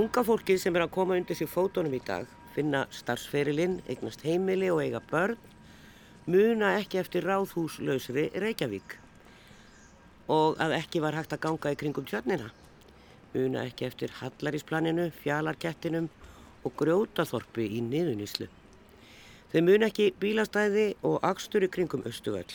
[0.00, 4.70] Unga fólkið sem er að koma undir sér fótonum í dag, finna starfsferilinn, eignast heimili
[4.72, 5.36] og eiga börn,
[6.30, 8.94] muna ekki eftir ráðhúslausri Reykjavík
[10.32, 12.48] og að ekki var hægt að ganga í kringum tjörnina.
[13.34, 16.08] Muna ekki eftir Hallarísplaninu, Fjalarkettinum
[16.64, 18.48] og Grjótaþorpi í niðuníslu.
[19.52, 22.48] Þau muna ekki bílastæði og akstur í kringum Östuvöll.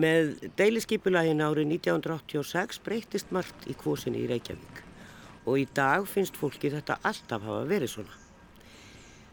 [0.00, 4.87] Með deiliskipulagin árið 1986 breytist margt í kvosinni í Reykjavík
[5.48, 8.16] og í dag finnst fólki þetta alltaf hafa verið svona.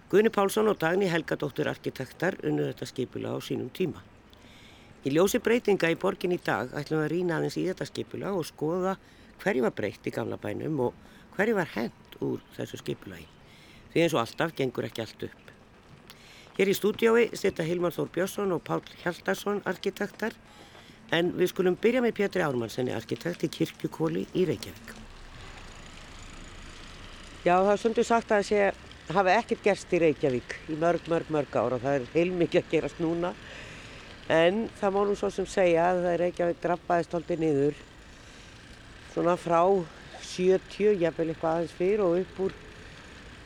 [0.09, 3.99] Gunni Pálsson og Dagni Helgadóttir arkitektar unnu þetta skipula á sínum tíma.
[5.05, 8.31] Í ljósi breytinga í borgin í dag ætlum við að rýna aðeins í þetta skipula
[8.33, 8.95] og skoða
[9.43, 10.95] hverju var breytt í gamla bænum og
[11.35, 13.27] hverju var hend úr þessu skipulagi.
[13.91, 15.53] Því eins og alltaf gengur ekki allt upp.
[16.55, 20.37] Hér í stúdiói setja Hilmar Þór Björnsson og Pál Hjaldarsson arkitektar
[21.11, 25.04] en við skulum byrja með Pétri Ármannsenni arkitekt í Kirkjukóli í Reykjavík.
[27.45, 31.03] Já, það er sundur sagt að það sé hafi ekkert gerst í Reykjavík í mörg,
[31.11, 33.29] mörg, mörg ára og það er heilmikið að gerast núna.
[34.33, 37.77] En það má nú svo sem segja að Reykjavík drappaðist aldrei niður
[39.11, 39.59] svona frá
[40.25, 42.55] 70, jafnvel eitthvað aðeins fyrr og upp úr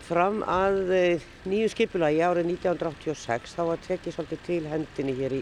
[0.07, 5.35] fram að eh, nýju skipulagi árið 1986 þá var tekið svolítið til hendinni hér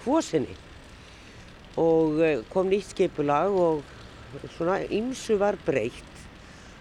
[0.00, 0.58] kvosinni.
[1.78, 3.86] Og eh, kom nýtt skipulag og
[4.58, 6.13] svona ymsu var breytt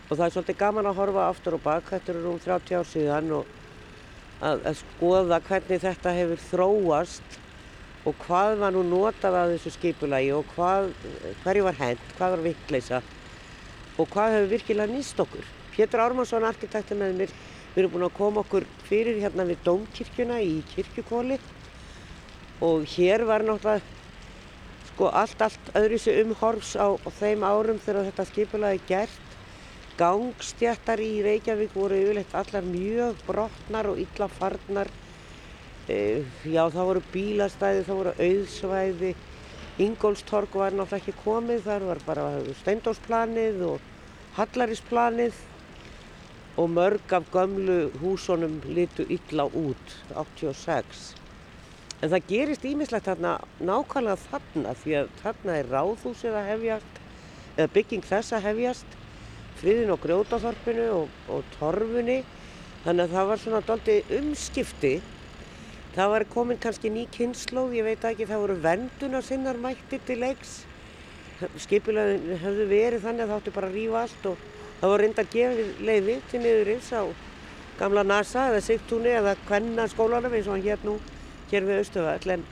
[0.09, 2.89] og það er svolítið gaman að horfa aftur og bak, þetta eru rúm 30 ár
[2.89, 3.53] síðan og
[4.43, 7.39] að, að skoða hvernig þetta hefur þróast
[8.03, 10.91] og hvað var nú notað að þessu skipulagi og hvað,
[11.45, 13.01] hverju var hend, hvað var vittleisa
[13.93, 15.49] og hvað hefur virkilega nýst okkur.
[15.73, 17.33] Pétur Ármannsson, arkitektur með mér,
[17.73, 21.39] við erum búin að koma okkur fyrir hérna við Dómkirkjuna í kirkjukóli
[22.63, 23.81] og hér var náttúrulega
[24.93, 29.22] sko allt, allt öðru þessu umhorfs á, á þeim árum þegar þetta skipulagi gert
[29.93, 34.89] Gangstjættar í Reykjavík voru yfirleitt allar mjög brotnar og illa farnar.
[35.85, 39.11] E, já, það voru bílastæði, það voru auðsvæði.
[39.85, 42.25] Ingólstorg var náttúrulega ekki komið, þar var bara
[42.61, 43.85] steindósplanið og
[44.39, 45.37] hallarísplanið
[46.57, 51.05] og mörg af gömlu húsunum litu illa út, 86.
[52.01, 56.99] En það gerist ímislegt þarna nákvæmlega þarna því að þarna er ráðhúsið að hefjast,
[57.57, 58.99] eða bygging þess að hefjast
[59.59, 62.21] friðin og grjótaþorpinu og, og torfunni.
[62.83, 64.93] Þannig að það var svona doldi umskipti.
[65.93, 70.23] Það var komin kannski ný kynnslóð, ég veit ekki það voru venduna sinnar mætti til
[70.23, 70.63] leiks.
[71.63, 74.49] Skipilegðin hefðu verið þannig að það áttu bara að rýfa allt og
[74.79, 77.03] það voru reyndar gefið leiði til niðurins á
[77.79, 80.97] gamla NASA eða Sigtúni eða Kvenna skólanum eins og hann hér nú
[81.51, 82.43] hér við Östufall en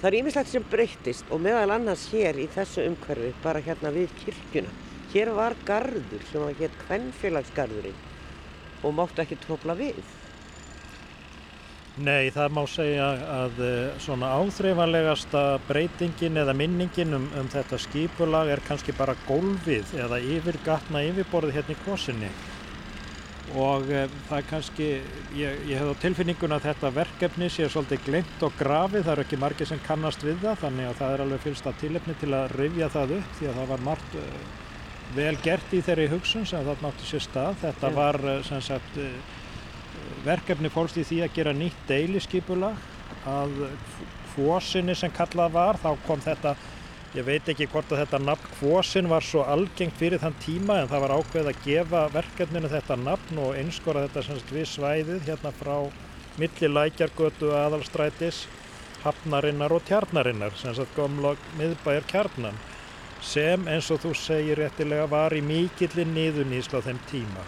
[0.00, 4.12] það er ímislegt sem breyttist og meðal annars hér í þessu umhverfi bara hérna við
[4.24, 4.85] kirkjuna
[5.16, 8.00] Hér var gardur sem var hér kvennfélagsgarðurinn
[8.84, 9.96] og máttu ekki trópla við.
[12.04, 18.52] Nei, það má segja að eh, svona áþreifanlegasta breytingin eða minningin um, um þetta skipulag
[18.52, 22.30] er kannski bara gólfið eða yfirgatna yfirborðið hérna í kosinni.
[23.56, 24.90] Og e, það er kannski,
[25.38, 29.24] ég, ég hef á tilfinningun að þetta verkefni sé svolítið glemt og grafið, það eru
[29.24, 32.32] ekki margir sem kannast við það, þannig að það er alveg fylgst að tilefni til
[32.36, 34.28] að rifja það upp því að það var margt e,
[35.14, 37.58] vel gert í þeirri hugsun sem það nátti sér stað.
[37.62, 37.96] Þetta ja.
[37.96, 39.34] var eh, sagt, eh,
[40.26, 42.80] verkefni fólst í því að gera nýtt deiliskypulag
[43.26, 43.54] að
[44.36, 46.54] kvosinni sem kallað var, þá kom þetta,
[47.16, 50.90] ég veit ekki hvort að þetta nafn kvosin var svo algengt fyrir þann tíma en
[50.90, 55.54] það var ákveð að gefa verkefninu þetta nafn og einskora þetta sagt, við svæðið hérna
[55.56, 55.76] frá
[56.36, 58.44] milli lækjargötu aðalstrætis,
[59.06, 62.58] hafnarinnar og tjarnarinnar, sem sagt gomla miðbæjar kjarnan
[63.24, 67.42] sem eins og þú segir réttilega var í mikillin niðunísla þeim tíma.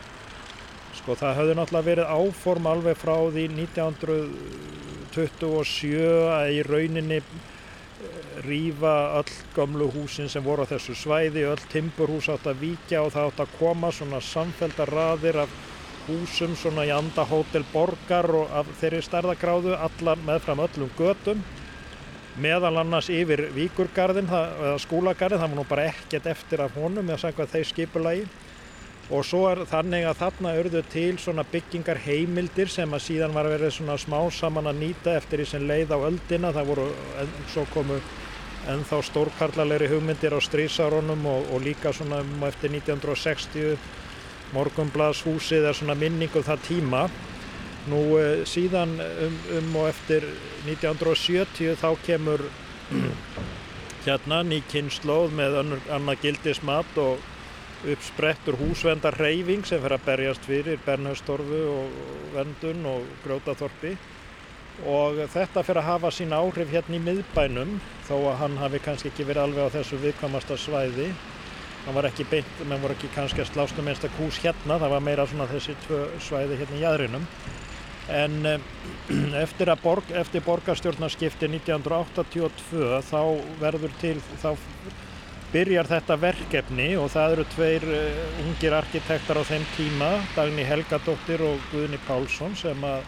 [0.99, 7.25] Sko það höfðu náttúrulega verið áform alveg frá því 1927 að í rauninni eh,
[8.47, 13.11] rýfa öll gamlu húsin sem voru á þessu svæði, öll timburhús átt að víkja og
[13.15, 15.51] það átt að koma svona samfelldar raðir af
[16.09, 21.41] húsum svona í andahótel borgar og af þeirri starðagráðu allar meðfram öllum götum
[22.43, 27.23] meðal annars yfir Víkurgarðin eða skúlagarðin, það var nú bara ekkert eftir af honum eða
[27.25, 28.29] sangvað þeir skipulagi.
[29.09, 33.49] Og svo er þannig að þarna örðu til svona byggingar heimildir sem að síðan var
[33.49, 36.89] að vera svona smá saman að nýta eftir því sem leið á öldina, það voru
[37.55, 37.97] svo komu
[38.69, 42.21] ennþá stórkarlalegri hugmyndir á strísárunum og, og líka svona
[42.51, 43.79] eftir 1960
[44.53, 47.03] morgunbladshúsið er svona minningu um það tíma
[47.89, 50.27] Nú eh, síðan um, um og eftir
[50.67, 52.45] 1970 þá kemur
[54.07, 57.23] hérna ný kynnslóð með annað gildismat og
[57.87, 61.99] uppsprettur húsvendar reyfing sem fyrir að berjast fyrir Bernhöfstorfu og
[62.35, 63.95] Vendun og Grjótaþorpi.
[64.89, 69.13] Og þetta fyrir að hafa sín áhrif hérna í miðbænum þó að hann hafi kannski
[69.13, 71.09] ekki verið alveg á þessu viðkvamasta svæði.
[71.87, 74.93] Hann var ekki beint, menn voru ekki kannski að slást um einstak hús hérna, það
[74.95, 77.27] var meira svona þessi tvö svæði hérna í jæðrinum
[78.09, 78.47] en
[79.45, 83.21] eftir, borg, eftir borgarstjórnarskipti 1982 þá
[83.61, 84.55] verður til, þá
[85.53, 91.45] byrjar þetta verkefni og það eru tveir uh, ungir arkitektar á þeim tíma, Dagni Helgadóttir
[91.45, 93.07] og Guðni Pálsson sem að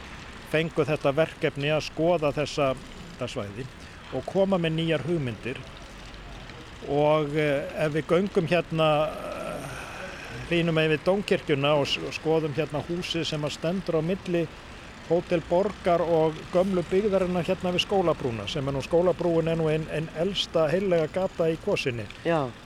[0.50, 2.72] fengu þetta verkefni að skoða þessa,
[3.20, 3.66] svæði
[4.16, 5.60] og koma með nýjar hugmyndir.
[6.88, 8.88] Og uh, ef við göngum hérna
[10.50, 14.46] hrínum með við Dónkirkjuna og skoðum hérna húsi sem að stendur á milli
[15.10, 19.88] Hótel Borgar og gömlu byggðarinnar hérna við skólabrúna sem er nú skólabrúin er nú einn
[19.90, 22.06] ein elsta heillega gata í kvosinni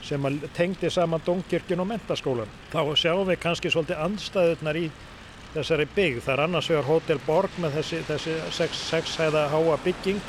[0.04, 2.52] sem tengdi saman Dónkirkjun og mentaskólan.
[2.74, 4.90] Þá sjáum við kannski svolítið andstæðurnar í
[5.54, 6.20] þessari byggð.
[6.26, 10.20] Það er annars vegar Hótel Borg með þessi, þessi sex, sexhæða háa bygging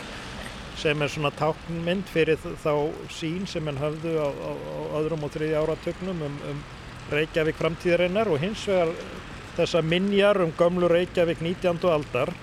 [0.79, 2.73] sem er svona táknmynd fyrir þá
[3.11, 6.65] sín sem henn hafðu á, á, á öðrum og þriði áratögnum um, um
[7.11, 8.91] Reykjavík framtíðarinnar og hins vegar
[9.55, 11.79] þessa minjar um gömlu Reykjavík 19.
[11.91, 12.33] aldar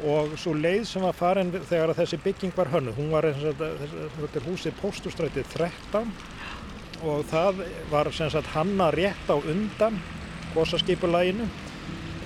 [0.00, 4.78] og svo leið sem var farin þegar þessi bygging var hönnu, hún var þetta húsið
[4.80, 6.14] Póstustrætið 13
[7.04, 9.98] og það var sagt, hanna rétt á undan
[10.54, 11.46] gósaskipulæginu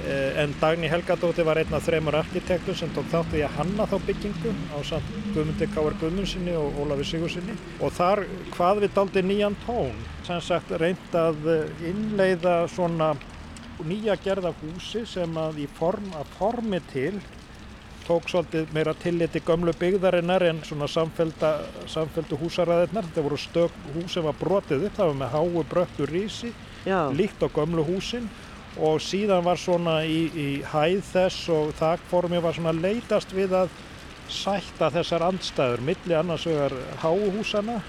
[0.07, 3.87] eh, en Dagni Helgadóttir var einn af þreymur arkitektur sem tók þátt í að hanna
[3.91, 8.25] þá byggingu á samt Guðmundi Káar Guðmundsinni og Ólafi Sigursinni og þar
[8.55, 11.47] hvað við daldi nýjan tón sem sagt reynd að
[11.85, 13.15] innleiða svona
[13.83, 17.15] nýja gerða húsi sem að í form, að formi til
[18.05, 23.09] tók svolítið meira tilliti gömlu byggðarinnar en svona samféldu húsaræðirnar.
[23.09, 26.53] Þetta voru stök hús sem var brotið upp, það var með háu bröttu rísi,
[26.85, 27.09] Já.
[27.17, 28.29] líkt á gömlu húsin
[28.77, 33.75] og síðan var svona í, í hæð þess og þakformi var svona leitast við að
[34.29, 37.81] sætta þessar andstæður, milli annars vegar háuhúsana,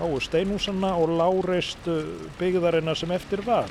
[0.00, 2.00] háu steinhúsana og láreistu
[2.40, 3.70] byggðarinnar sem eftir var.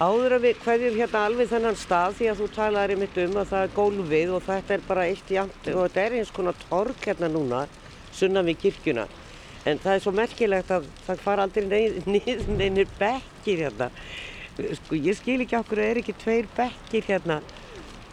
[0.00, 3.50] Áður að við hverjum hérna alveg þennan stað því að þú talaði mitt um að
[3.50, 7.08] það er gólfið og þetta er bara eitt jæmt og þetta er eins konar tork
[7.08, 7.66] hérna núna
[8.12, 9.06] sunna við kirkjuna.
[9.68, 11.82] En það er svo merkilegt að það fara aldrei
[12.14, 13.90] niður neynir bekkir hérna.
[14.80, 17.42] Sko ég skil ekki okkur að er ekki tveir bekkir hérna.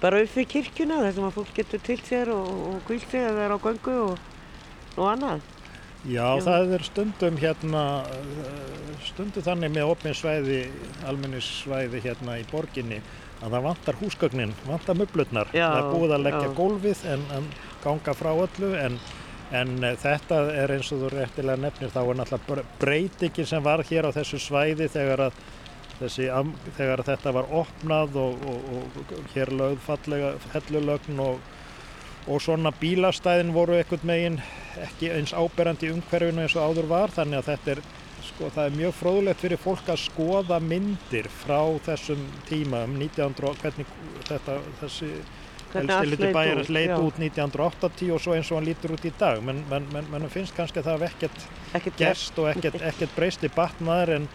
[0.03, 3.23] Bara upp við kirkjuna þar sem að fólk getur til sér og, og kvílt sig
[3.23, 4.27] að það er á gangu og,
[4.99, 5.47] og annað
[6.07, 7.83] Já, Já, það er stundum hérna,
[9.03, 10.59] stundum þannig með opinsvæði,
[11.09, 13.01] almenningssvæði hérna í borginni
[13.39, 15.51] að það vantar húsgögnin, vantar möblutnar.
[15.51, 16.55] Það er búið að leggja já.
[16.55, 17.49] gólfið en, en
[17.83, 18.97] ganga frá öllu en,
[19.55, 24.07] en þetta er eins og þú réttilega nefnir þá er náttúrulega breytingin sem var hér
[24.07, 25.47] á þessu svæði þegar að
[25.99, 26.29] Þessi,
[26.77, 31.41] þegar þetta var opnað og, og, og hér lögð fallega hellulögn og,
[32.27, 34.39] og svona bílastæðin voru ekkert megin
[34.83, 37.83] ekki eins áberandi umhverfinu eins og áður var þannig að þetta er,
[38.27, 43.55] sko, það er mjög fróðlegt fyrir fólk að skoða myndir frá þessum tíma um 1900,
[43.63, 43.93] hvernig
[44.29, 45.13] þetta, þessi
[45.79, 49.41] elstiluti bæjarins leit út 1980 og svo eins og hann lítur út í dag.
[49.45, 51.17] Menn men, men, men finnst kannski að það hef
[51.77, 54.29] ekkert gerst og ekkert, ekkert breyst í batnaðar en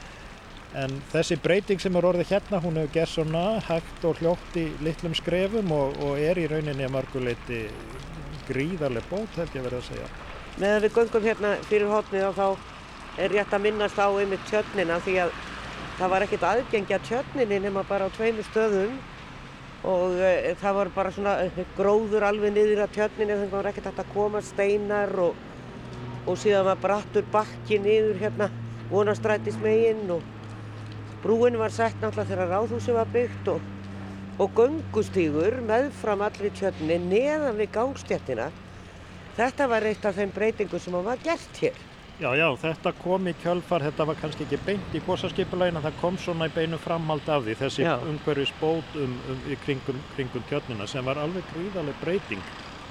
[0.75, 4.65] En þessi breyting sem er orðið hérna, hún hefur gert svona hægt og hljótt í
[4.83, 7.61] litlum skrefum og, og er í rauninni að marguleiti
[8.49, 10.09] gríðarlega bót, held ég vera að segja.
[10.59, 14.99] Meðan við göngum hérna fyrir hótnið og þá er rétt að minnast á einmitt tjötnina
[15.07, 15.35] því að
[16.01, 18.99] það var ekkert aðgengja tjötninni nema bara á tveimu stöðum
[19.87, 21.35] og e, það var bara svona
[21.79, 25.43] gróður alveg niður að tjötninni þannig að það var ekkert hægt að koma steinar og,
[26.27, 28.51] og síðan var brattur bakki niður hérna
[28.91, 30.34] vonastrætismegin og
[31.25, 33.63] Brúin var sett náttúrulega þegar ráðhúsi var byggt og,
[34.45, 38.51] og göngustígur meðfram allir tjörni neðan við gangstjættina.
[39.39, 41.79] Þetta var eitt af þeim breytingum sem var gert hér.
[42.21, 45.97] Já, já, þetta kom í kjölfar, þetta var kannski ekki beint í gósaskipulegin en það
[46.03, 50.45] kom svona í beinu framhald af því, þessi umhverfis bót um, um, í kringum, kringum
[50.51, 52.45] tjörnina sem var alveg gríðarlega breyting.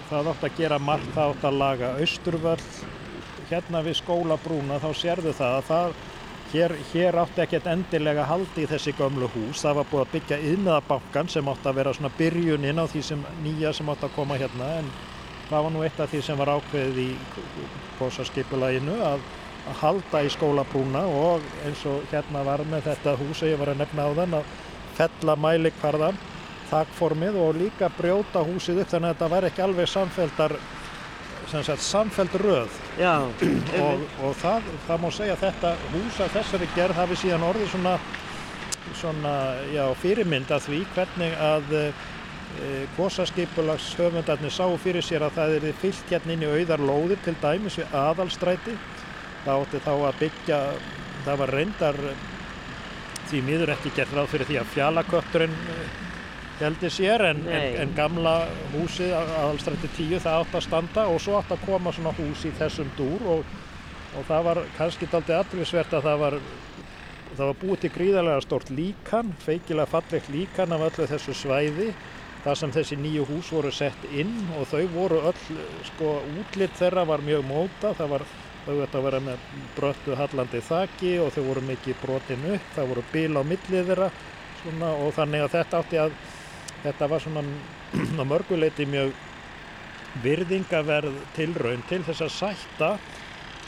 [0.09, 2.65] Það átt að gera margt, það átt að laga austurvöll,
[3.53, 5.95] hérna við skólabrúna þá sérðu það að það
[6.53, 9.63] Hér, hér átti ekkert endilega haldi í þessi gömlu hús.
[9.63, 13.23] Það var búið að byggja yðnaðabankan sem átti að vera svona byrjunin á því sem
[13.41, 14.91] nýja sem átti að koma hérna en
[15.47, 17.07] það var nú eitt af því sem var ákveðið í
[17.97, 19.25] bósaskipulaginu að,
[19.71, 23.73] að halda í skólabrúna og eins og hérna var með þetta hús sem ég var
[23.73, 24.53] að nefna á þann að
[24.99, 26.21] fella mælikvarðan,
[26.69, 30.59] þakformið og líka brjóta húsið upp þannig að þetta var ekki alveg samfeldar
[31.51, 32.79] sagt, samfeld röð.
[32.99, 33.15] Já,
[33.83, 37.71] og, og það, það má segja að þetta hús af þessari gerð hafi síðan orðið
[37.73, 37.93] svona,
[38.99, 39.35] svona
[39.73, 41.83] já, fyrirmynd að því hvernig að e,
[42.97, 47.35] kosaskipulags höfundarnir sáu fyrir sér að það er fyllt hérna inn í auðar lóðir til
[47.41, 48.77] dæmis við aðalstræti.
[49.43, 50.61] Það átti þá að byggja
[51.23, 51.99] það var reyndar
[53.29, 55.55] því miður ekki gert ráð fyrir því að fjalakötturinn
[56.65, 58.33] heldi sér en, en, en gamla
[58.73, 62.53] húsið aðalstrætti 10 það átt að standa og svo átt að koma svona hús í
[62.59, 63.53] þessum dúr og,
[64.17, 66.39] og það var kannski aldrei aðrisvert að það var
[67.33, 71.89] það var búið til gríðarlega stort líkan feikilega fallegt líkan af öllu þessu svæði
[72.43, 77.05] þar sem þessi nýju hús voru sett inn og þau voru öll sko útlitt þeirra
[77.07, 78.27] var mjög móta það var
[78.65, 82.91] þau ætti að vera með bröttu hallandi þaki og þau voru mikið brotin upp það
[82.91, 84.09] voru bíl á millið þeirra
[84.61, 86.17] svona, og þannig að þetta átti að
[86.83, 87.43] þetta var svona
[88.21, 89.13] á mörguleiti mjög
[90.23, 92.89] virðingaverð tilraun til þess að sætta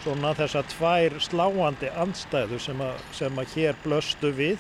[0.04, 4.58] svona þess að tvær sláandi andstæðu sem að, sem að hér blöstu við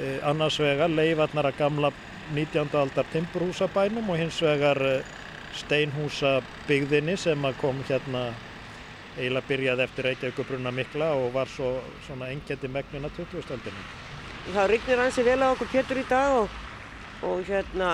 [0.00, 1.92] eh, annars vegar leifarnar að gamla
[2.32, 2.68] 19.
[2.76, 5.16] aldar timburhúsabænum og hins vegar eh,
[5.58, 8.28] steinhúsabyggðinni sem að kom hérna
[9.18, 13.86] eiginlega byrjaði eftir Reykjavíkubrunna mikla og var svo svona engjandi megnin að 2000-öldinu.
[14.54, 16.58] Það rignir hansi vel á okkur Pétur í dag og,
[17.26, 17.92] og hérna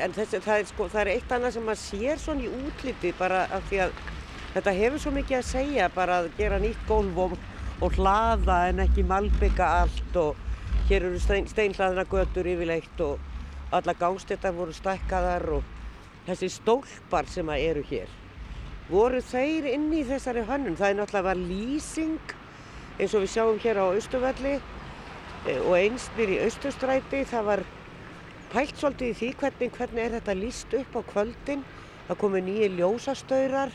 [0.00, 3.12] en þessi, það, er, sko, það er eitt annað sem maður sér svona í útliti
[3.18, 4.00] bara af því að
[4.54, 7.36] þetta hefur svo mikið að segja bara að gera nýtt gólf og,
[7.84, 10.42] og hlaða en ekki malbygga allt og
[10.90, 15.72] hér eru stein, steinhlaðina götur yfirleitt og alla gangstéttar voru stækkaðar og
[16.28, 18.20] þessi stólpar sem að eru hér
[18.88, 20.76] voru þeir inn í þessari hönnun.
[20.76, 22.34] Það er náttúrulega lýsing
[22.98, 24.58] eins og við sjáum hér á Östuvelli
[25.44, 27.24] og einsnir í Östustræti.
[27.28, 27.64] Það var
[28.52, 31.66] pælt svolítið í því hvernig, hvernig er þetta lýst upp á kvöldin.
[32.08, 33.74] Það komu nýju ljósastöyrar.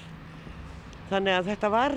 [1.10, 1.96] Þannig að þetta var,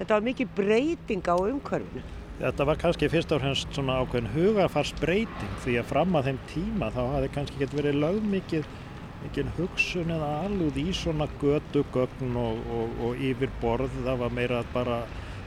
[0.00, 2.04] þetta var mikið breyting á umhverfinu.
[2.42, 6.88] Þetta var kannski fyrst og fremst svona ákveðin hugafarsbreyting því að fram að þeim tíma
[6.90, 8.70] þá hafði kannski gett verið lögmikið
[9.22, 14.62] mikil hugsun eða alúð í svona gödugögn og, og, og yfir borð það var meira
[14.74, 15.02] bara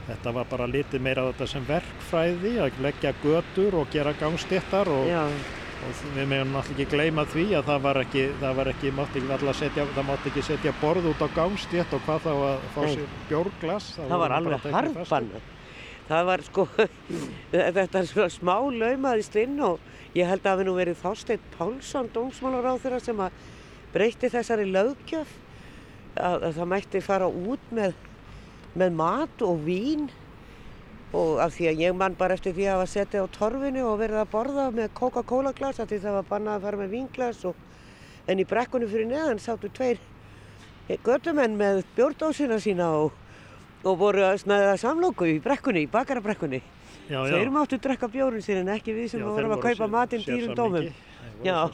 [0.06, 5.10] þetta var bara litið meira þetta sem verkfræði að leggja gödur og gera gangstéttar og,
[5.10, 9.24] og við meðum náttúrulega ekki gleyma því að það var ekki það var ekki, mátti
[9.24, 12.80] ekki setja það mátti ekki setja borð út á gangstétt og hvað þá að fá
[12.94, 15.36] sér bjórglas það, það var alveg harpan
[16.06, 16.66] það var sko
[17.52, 21.50] þetta er svona smá laumaðist inn og ég held að það hefði nú verið Þorstein
[21.56, 23.42] Pálsson dómsmálar á þeirra sem að
[23.96, 25.34] breytti þessari lögkjöf
[26.16, 27.96] að, að það mætti fara út með,
[28.76, 30.08] með mat og vín.
[31.16, 34.00] Og af því að ég mann bara eftir því að hafa setið á torfinu og
[34.02, 37.44] verið að borða með Coca-Cola glas af því það var bannað að fara með vínglas
[37.48, 37.60] og,
[38.26, 40.02] en í brekkunni fyrir neðan sáttu tveir
[41.06, 43.14] göttumenn með bjórdósina sína og,
[43.86, 46.60] og voru að snæða samlóku í brekkunni, í bakarabrekkunni
[47.06, 50.56] þeir máttu drekka bjórun sín en ekki við sem já, vorum að kaupa matinn dýrum
[50.58, 50.88] dómum.
[51.44, 51.68] Já,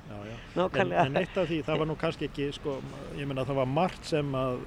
[0.56, 1.04] nákvæmlega.
[1.04, 2.78] En, en eitt af því, það var nú kannski ekki, sko,
[3.18, 4.62] ég menna það var margt sem að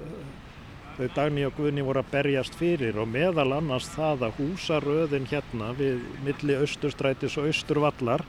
[0.96, 5.70] þau Dagni og Guðni voru að berjast fyrir og meðal annars það að húsaröðin hérna
[5.78, 8.24] við milli austurstrætis og austurvallar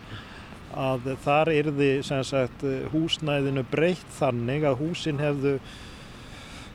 [0.74, 5.58] að þar yrði sagt, húsnæðinu breytt þannig að húsin hefðu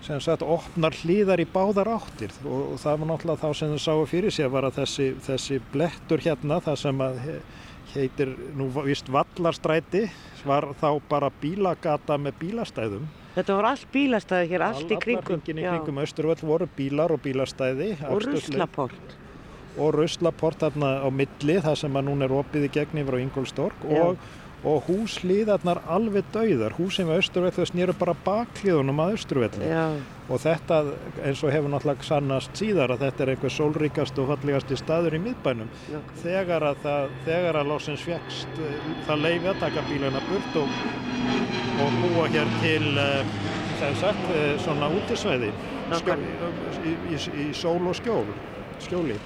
[0.09, 2.33] sagt opnar hlýðar í báðar áttir.
[2.47, 5.09] Og, og það var náttúrulega þá sem þau sáu fyrir sig að var að þessi,
[5.27, 7.19] þessi blettur hérna það sem að
[7.95, 10.07] heitir nú vist Vallarstræti
[10.47, 15.63] var þá bara bílagata með bílastæðum Þetta voru allt bílastæði hér, allt í kringum Allar
[15.63, 19.17] í kringum Östurvöld voru bílar og bílastæði Og ruslaport.
[19.79, 23.23] Og ruslaport þarna á milli það sem að núna er opið í gegn yfir á
[23.23, 24.19] Ingolstorg og
[24.67, 26.75] og húslíðarnar alveg dauðar.
[26.79, 29.69] Húsin við Östurvell þau snýru bara baklíðunum að Östurvelli
[30.29, 30.81] og þetta
[31.25, 35.23] eins og hefur náttúrulega sannast síðar að þetta er einhver sólríkast og fallegasti staður í
[35.25, 35.71] miðbænum.
[35.89, 36.01] Já.
[36.25, 40.83] þegar að það, þegar að lásins fjækst eh, það leiði að taka bíluna burt og,
[41.79, 42.87] og búa hér til
[43.79, 48.27] sem eh, sagt eh, svona útisvæði í, í, í sól og skjól
[48.83, 49.19] skjóli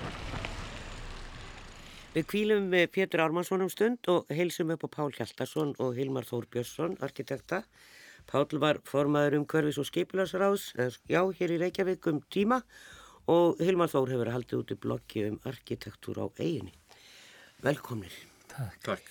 [2.13, 6.27] Við kvílum með Pétur Ármannsson um stund og heilsum upp á Pál Hjaltarsson og Hilmar
[6.29, 7.63] Þór Björnsson, arkitekta.
[8.29, 10.75] Pál var formaður um hverfis og skipilarsráðs,
[11.09, 12.61] já, hér í Reykjavík um tíma
[13.33, 16.77] og Hilmar Þór hefur haldið út í bloggi um arkitektúr á eiginni.
[17.65, 18.13] Velkomnir.
[18.53, 18.79] Takk.
[18.85, 19.11] Takk.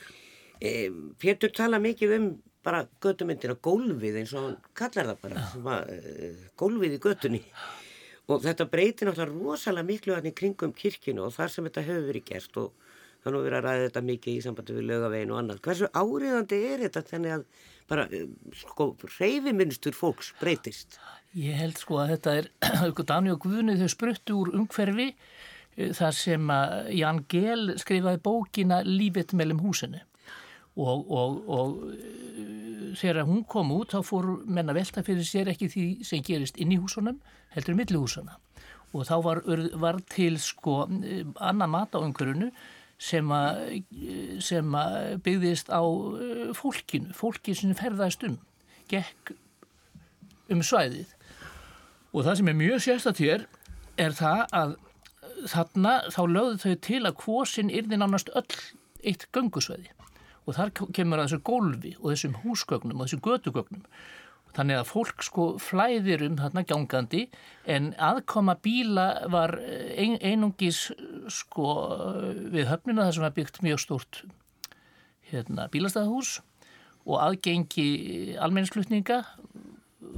[0.62, 2.32] E, Pétur tala mikið um
[2.66, 5.78] bara götumyndina gólfið eins og hann kallar það bara, ja.
[5.96, 7.42] e, gólfið í götunni.
[8.32, 12.10] Og þetta breytir náttúrulega rosalega miklu hann í kringum kirkinu og þar sem þetta hefur
[12.12, 12.90] verið gert og
[13.22, 15.60] Það er nú verið að ræða þetta mikið í sambandi við lögavegin og annað.
[15.68, 17.44] Hversu áriðandi er þetta þannig að
[17.92, 18.24] bara, eh,
[18.58, 18.88] sko,
[19.20, 20.98] reyfiminstur fólks breytist?
[21.38, 22.50] Ég held sko að þetta er,
[23.12, 28.82] Dani og Guðni þau spruttu úr umhverfi eh, þar sem að Jan Gehl skrifaði bókina
[28.88, 30.02] Lífið mellum húsinu
[30.82, 35.70] og, og, og eh, þegar hún kom út þá fór menna velta fyrir sér ekki
[35.72, 37.22] því sem gerist inn í húsunum
[37.56, 38.38] heldur í millihúsuna
[38.92, 39.42] og þá var,
[39.80, 42.52] var til sko annan mat á umhverfunu
[43.02, 48.36] sem að byggðist á eh, fólkinu, fólki sem ferðast um,
[48.92, 49.34] gekk
[50.52, 51.16] um svæðið.
[52.12, 53.48] Og það sem er mjög sérstatt hér
[54.02, 54.76] er það að
[55.50, 58.60] þarna þá lögðu þau til að kvosin yrði nánast öll
[59.02, 59.90] eitt gangusvæði
[60.46, 63.86] og þar kemur að þessu gólfi og þessum húsgögnum og þessum gödugögnum
[64.52, 67.24] Þannig að fólk sko flæðir um þarna gangandi
[67.72, 70.90] en aðkoma bíla var eh, ein, einungis
[71.32, 71.68] sko
[72.52, 74.24] við höfnina þar sem var byggt mjög stort
[75.32, 76.42] hérna, bílastæðahús
[77.08, 79.22] og aðgengi almenningsflutninga.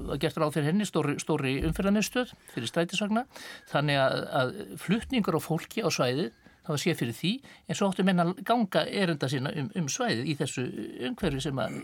[0.09, 3.27] Var gert ráð fyrir henni stóri, stóri umfyrðanistöð fyrir strætisvagna.
[3.69, 6.31] Þannig að, að flutningur á fólki á svæði
[6.67, 7.33] það séð fyrir því
[7.67, 10.65] en svo áttu menna ganga erinda sína um, um svæðið í þessu
[11.09, 11.79] umhverfi sem að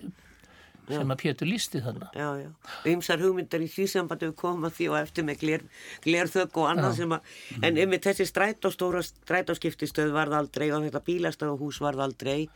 [0.89, 2.15] sem að Pétur lísti þannig.
[2.17, 2.50] Já, já.
[2.89, 5.65] Ymsar hugmyndar í því sambandi við komum að því og eftir með gler,
[6.05, 6.98] glerþögg og annað já.
[6.98, 7.31] sem að,
[7.67, 12.50] en yfir þessi stræt á stóra strætáskiptistöð varð aldrei og þetta bílastöðahús varð aldrei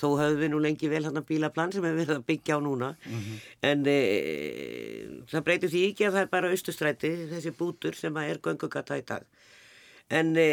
[0.00, 2.60] þó höfum við nú lengi vel hann að bílaplan sem við verðum að byggja á
[2.64, 3.40] núna mm -hmm.
[3.70, 3.96] en e,
[5.30, 8.98] það breytir því ekki að það er bara austustræti þessi bútur sem að er göngugata
[8.98, 9.26] í dag
[10.12, 10.48] en, e,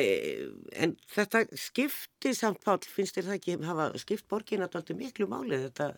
[0.79, 5.59] en þetta skipti samt pál finnst þér það ekki hafa skipt borgin alltaf miklu máli
[5.67, 5.93] þetta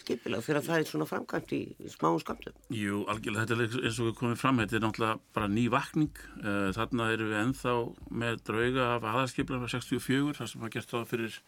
[0.00, 1.60] skipilag fyrir að það er svona framkvæmt í
[1.92, 2.56] smáum skamtum.
[2.74, 6.22] Jú, algjörlega, þetta er eins og við komum fram, þetta er náttúrulega bara ný vakning.
[6.40, 7.74] Eh, þarna eru við enþá
[8.22, 11.38] með drauga af aðarskipilag með 64, það sem var gert á fyrir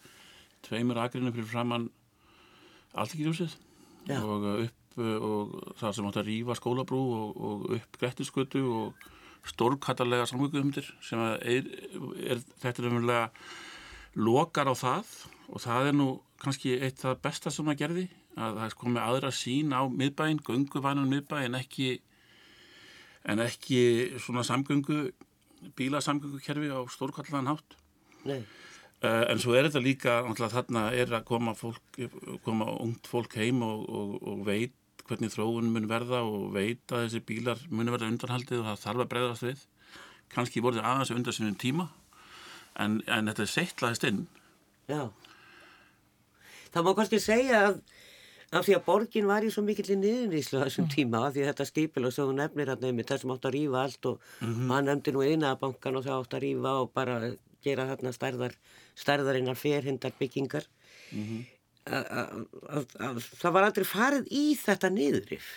[0.67, 1.89] tveimur agrinu fyrir framann
[2.93, 3.57] alltingirjósið
[4.19, 9.07] og upp og það sem átt að rýfa skólabrú og, og upp grettiskötu og
[9.47, 11.67] stórkattalega samgönguðumdir sem er,
[12.23, 13.23] er þetta er umverulega
[14.15, 15.13] lokar á það
[15.49, 16.07] og það er nú
[16.43, 18.07] kannski eitt það besta sem það gerði
[18.39, 21.89] að það komið aðra sín á miðbæinn, gunguvænan miðbæinn en ekki
[23.29, 23.79] en ekki
[24.19, 25.11] svona samgöngu
[25.77, 27.77] bílasamgöngukerfi á stórkallan hátt.
[29.03, 31.99] Uh, en svo er þetta líka þarna er að koma fólk
[32.43, 34.75] koma ungt fólk heim og, og, og veit
[35.07, 39.03] hvernig þróun mun verða og veit að þessi bílar mun verða undanhaldið og það þarf
[39.03, 39.65] að breyðast við
[40.33, 41.89] kannski voru þetta aðeins undan sínum tíma
[42.79, 44.25] en, en þetta er seittlaðist inn
[44.89, 45.11] Já
[46.73, 47.81] Það má kannski segja að
[48.53, 50.91] af því að borgin var í svo mikill í niðurníslu þessum mm.
[50.93, 53.81] tíma af því að þetta skipil og svo nefnir hann nefnir þessum átt að rýfa
[53.81, 54.73] allt og mm -hmm.
[54.73, 57.15] hann nefndi nú einaðabankan og það átt að rýfa og bara
[57.63, 58.53] gera þarna stærðar
[58.95, 60.65] stærðarinnar ferhindar byggingar
[61.11, 61.41] mm -hmm.
[61.83, 65.49] Það var aldrei farið í þetta niðurif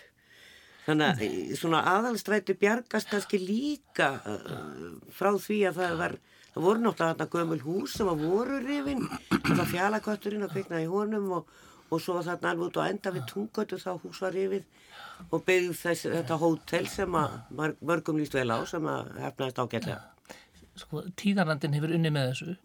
[0.87, 6.17] þannig að svona aðalstræti bjargast kannski líka uh, frá því að það var
[6.57, 10.91] það voru náttúrulega þarna gömul hús sem var voru rifin það fjallakvötturinn að byggna í
[10.91, 11.57] honum og
[11.91, 14.65] og svo þarna alveg út á enda við tungötu þá hús var yfir
[15.31, 17.37] og byggði þess, þetta hótel sem að
[17.87, 20.01] mörgum líst vel á sem að hefnaðist ágætlega.
[20.77, 22.57] Sko, tíðarlandin hefur unni með þessu.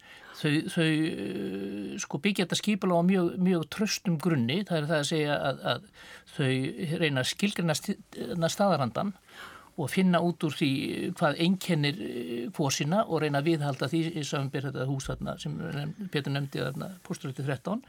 [0.42, 4.62] Þau, þau uh, sko, byggja þetta skipala á mjög, mjög tröstum grunni.
[4.68, 5.88] Það er það að segja að, að
[6.36, 9.14] þau reyna að skilgrina staðarandan
[9.82, 10.72] og finna út úr því
[11.18, 12.02] hvað einkennir
[12.56, 15.54] kvosina uh, og reyna að viðhalda því sem ber þetta hús þarna sem
[16.12, 17.86] Petur nefndi þarna posturöyti 13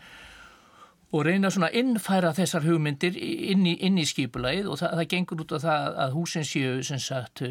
[1.12, 5.42] og reyna svona að innfæra þessar hugmyndir inn í, í skipulæð og það, það gengur
[5.44, 7.42] út af það að húsin séu sem sagt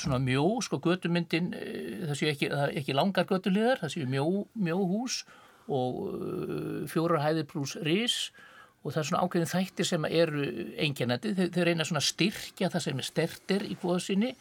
[0.00, 4.80] svona mjó, sko götumyndin uh, það séu ekki, ekki langar götulegar það séu mjó, mjó
[4.90, 5.22] hús
[5.68, 8.18] og uh, fjórar hæðir pluss ris
[8.84, 10.48] og það er svona ákveðin þættir sem eru
[10.84, 14.34] enginandi, þau, þau reyna svona styrkja það sem er stertir í góðsynni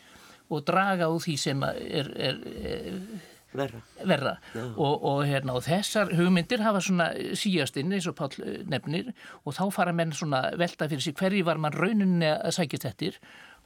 [0.51, 2.97] og draga úr því sem er, er, er
[3.53, 4.34] verra, verra.
[4.56, 9.56] Og, og, hérna, og þessar hugmyndir hafa svona síjastinn eins og Pál eh, nefnir og
[9.58, 13.19] þá fara menn svona velta fyrir sig hverji var mann rauninni að sækjast eftir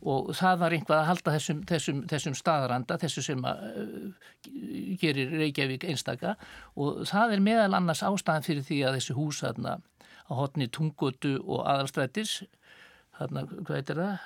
[0.06, 4.32] og það var einhvað að halda þessum, þessum, þessum staðaranda, þessu sem að uh,
[5.02, 6.36] gerir Reykjavík einstaka
[6.78, 9.78] og það er meðal annars ástæðan fyrir því að þessi hús aðna
[10.28, 12.42] á hotni Tungutu og aðalstrætis
[13.18, 14.18] þarna, hvað heitir það?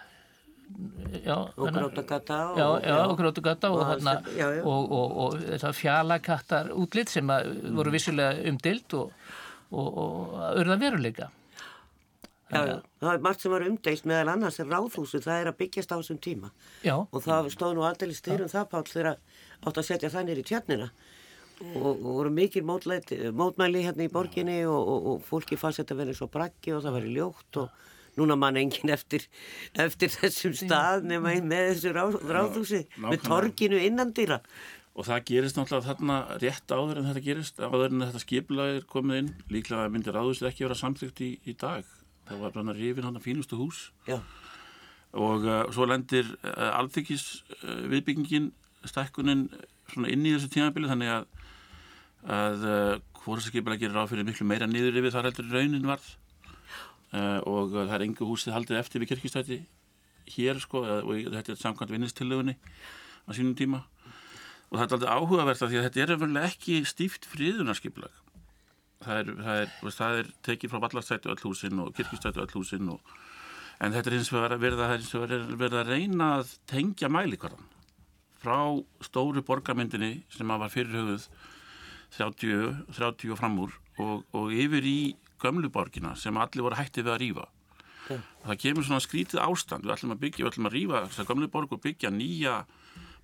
[2.86, 3.82] já, og grótagata og
[4.64, 7.76] og, og, og, og þetta fjalakattar útlitt sem mm.
[7.76, 11.32] voru vissilega umdilt og örða veruleika
[12.52, 15.58] Já, já, það er margt sem var umdeilt meðal annars er ráðhúsu, það er að
[15.62, 16.52] byggjast á þessum tíma.
[16.84, 16.96] Já.
[17.00, 19.12] og það stóð nú aldrei styrum það pál þegar
[19.62, 20.90] átt að setja það nýri tjarnina.
[21.62, 25.98] Og, og voru mikil mótlæti, mótmæli hérna í borginni og, og, og fólki fannst þetta
[26.00, 27.88] verið svo braggi og það verið ljótt og
[28.18, 29.28] núna mann engin eftir,
[29.80, 34.42] eftir þessum stað nema einn með þessu rá, ráðhúsi með torginu innandýra
[34.92, 38.88] Og það gerist náttúrulega þarna rétt áður en þetta gerist, áður en þetta skipulag er
[38.92, 39.30] komið inn.
[39.54, 41.88] Líklega myndir ráðhúsið ekki vera samþygt í, í dag.
[42.32, 43.90] Það var bara rifin hann að fínustu hús.
[44.08, 44.22] Já,
[45.12, 47.26] Og uh, svo lendir uh, alþykis
[47.66, 48.52] uh, viðbyggingin,
[48.88, 49.50] stækkunin
[49.92, 51.26] svona inn í þessu tímabili þannig að,
[52.32, 52.64] að
[53.20, 56.08] hvort skipulag gerir ráð fyrir miklu meira niður yfir þar heldur raunin varð.
[57.12, 59.58] Og það er engu húsið haldið eftir við kirkistæti
[60.32, 63.84] hér sko, og þetta er samkvæmt vinnistillögunni á sínum tíma.
[64.72, 68.16] Og það er aldrei áhugavert að því að þetta er ekki stíft friðunarskipulag.
[69.02, 72.92] Það er, það, er, það er tekið frá vallastættu öll húsin og kirkistættu öll húsin
[72.94, 73.14] og,
[73.82, 74.58] en þetta er eins og að,
[75.34, 77.70] er verið að reyna að tengja mælikvarðan
[78.42, 78.60] frá
[79.06, 81.26] stóru borgarmyndinni sem að var fyrirhugðuð
[82.18, 85.00] 30, 30 og fram úr og, og yfir í
[85.42, 87.46] gömluborgina sem allir voru hættið við að rýfa.
[88.44, 91.76] Það kemur svona skrítið ástand, við ætlum að byggja, við ætlum að rýfa þessa gömluborg
[91.78, 92.56] og byggja nýja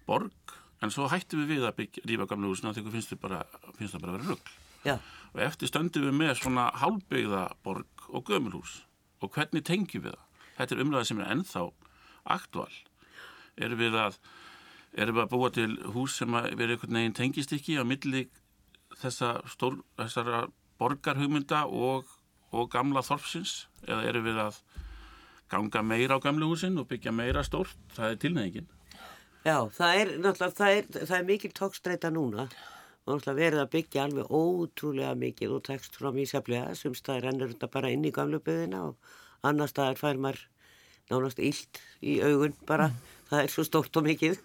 [0.07, 3.41] borg en svo hættum við við að byggja, rýfa húsina þegar finnst það bara,
[3.79, 4.55] finnst það bara að vera rugg.
[4.87, 4.97] Já,
[5.37, 8.79] Og eftir stöndum við með svona hálfbyggða borg og gömulhús
[9.21, 10.23] og hvernig tengjum við það?
[10.57, 11.63] Þetta er umræða sem er ennþá
[12.33, 12.77] aktuál.
[13.57, 14.17] Erum við að,
[14.97, 18.23] erum við að búa til hús sem að vera einhvern veginn tengist ekki á milli
[18.97, 20.47] þessa stór, þessara
[20.81, 22.07] borgarhugmynda og,
[22.49, 24.57] og gamla þorpsins eða erum við að
[25.53, 27.77] ganga meira á gamlu húsin og byggja meira stórt?
[27.93, 28.71] Það er tilnefingin.
[29.45, 32.49] já, það er náttúrulega, það er, það er mikil tókstreita núna
[33.07, 37.53] og náttúrulega verið að byggja alveg ótrúlega mikið og tekst frá mísaflega sem staðir rennur
[37.53, 39.13] þetta bara inn í gamlu byggðina og
[39.47, 40.43] annar staðar fær maður
[41.07, 42.91] nánast illt í augun bara,
[43.29, 44.41] það er svo stórt og mikið.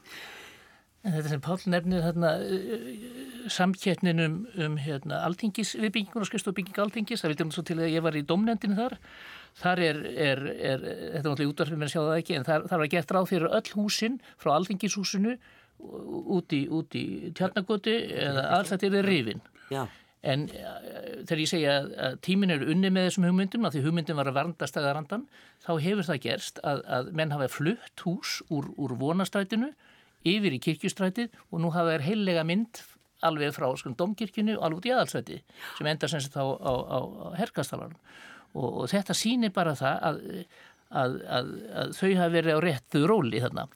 [1.03, 2.83] En þetta sem Pál nefnir þarna uh,
[3.51, 8.05] samkettnin um, um hérna, alþingisviðbyggingun og skristofbygging alþingis, það vildi um svo til að ég
[8.07, 8.95] var í domnendinu þar,
[9.59, 12.83] þar er, er, er þetta er náttúrulega útvarfið að sjá það ekki, en þar, þar
[12.85, 15.35] var gert ráð fyrir öll húsin frá alþingishúsinu
[15.83, 17.97] út í, í tjarnagötu
[18.29, 19.43] eða alls þetta er rifin.
[19.73, 19.87] já,
[20.23, 20.75] En uh,
[21.27, 24.37] þegar ég segja að, tímin eru unni með þessum hugmyndum, að því hugmyndum var að
[24.37, 25.25] vernda stæðarandan,
[25.65, 29.73] þá hefur það gerst að, að menn hafa flutt hús úr, úr vonastrætinu
[30.23, 32.85] yfir í kirkjustrætið og nú hafa þær heillega mynd
[33.27, 35.41] alveg frá skum domkirkjunu og alveg út í aðalsvæti
[35.79, 37.99] sem endar sem sagt á, á, á, á herkastalanum.
[38.53, 40.23] Og, og þetta sýnir bara það að,
[40.93, 41.53] að, að,
[41.83, 43.67] að þau hafa verið á réttu róli þarna.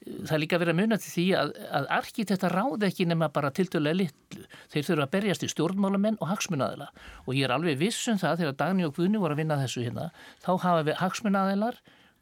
[0.00, 3.50] Það er líka verið að muna til því að, að arkitekta ráð ekki nema bara
[3.52, 4.46] tiltölulega litlu.
[4.72, 6.88] Þeir þurfa að berjast í stjórnmálamenn og hagsmunaðila
[7.26, 9.84] og ég er alveg viss um það þegar Dagni og Guðni voru að vinna þessu
[9.84, 10.08] hérna
[10.40, 11.80] þá hafa við hagsmunaðilar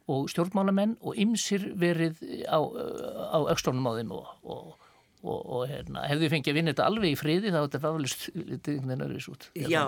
[0.09, 4.75] og stjórnmálamenn og ymsir verið á, á aukstónum á þeim og, og,
[5.19, 8.73] og, og hérna, hefðu við fengið að vinna þetta alveg í friði þá er þetta
[8.75, 9.47] veginn öðruvísi út.
[9.59, 9.81] já,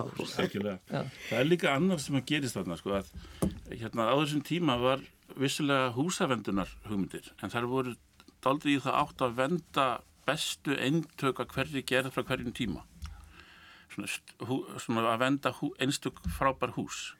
[0.43, 1.03] Algjörlega.
[1.29, 3.11] Það er líka annar sem að gerist þarna sko að
[3.71, 5.03] hérna á þessum tíma var
[5.39, 7.95] vissulega húsavendunar hugmyndir en þær voru
[8.43, 9.87] daldið í það átt að venda
[10.27, 12.83] bestu eintök að hverju gerð frá hverjum tíma.
[13.91, 14.11] Svona,
[14.47, 17.11] hú, svona að venda hú, einstök frábær hús.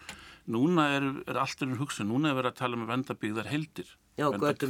[0.52, 3.52] Núna er, er allt ennur hugsun, núna er verið að tala um að venda byggðar
[3.52, 4.68] heildir Já, hverfi,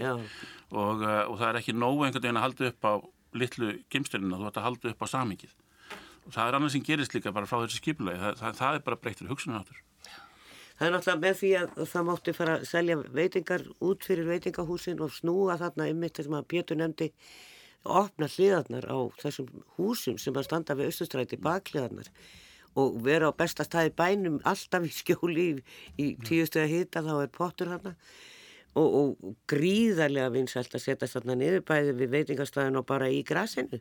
[0.00, 0.14] já.
[0.72, 2.92] og, uh, og það er ekki nógu einhvern veginn að halda upp á
[3.34, 5.54] litlu gimstelina, þú ætti að halda upp á samingið
[6.24, 8.84] og það er annað sem gerist líka bara frá þessu skipulagi, það, það, það er
[8.86, 9.82] bara breyttur hugsunarháttur.
[10.74, 15.02] Það er náttúrulega með því að það mátti fara að selja veitingar út fyrir veitingahúsin
[15.04, 17.10] og snúa þarna ymmit þessum að Pétur nefndi
[17.84, 22.08] opna hliðarnar á þessum húsum sem að standa við austustræti bakhliðarnar
[22.80, 25.58] og vera á besta staði bænum alltaf í skjóli í,
[26.00, 27.94] í tíustu að hita þá er pottur þarna
[28.74, 33.80] og, og gríðarlega vinsælt að setja þarna niður bæði við veitingastæðin og bara í grasinu.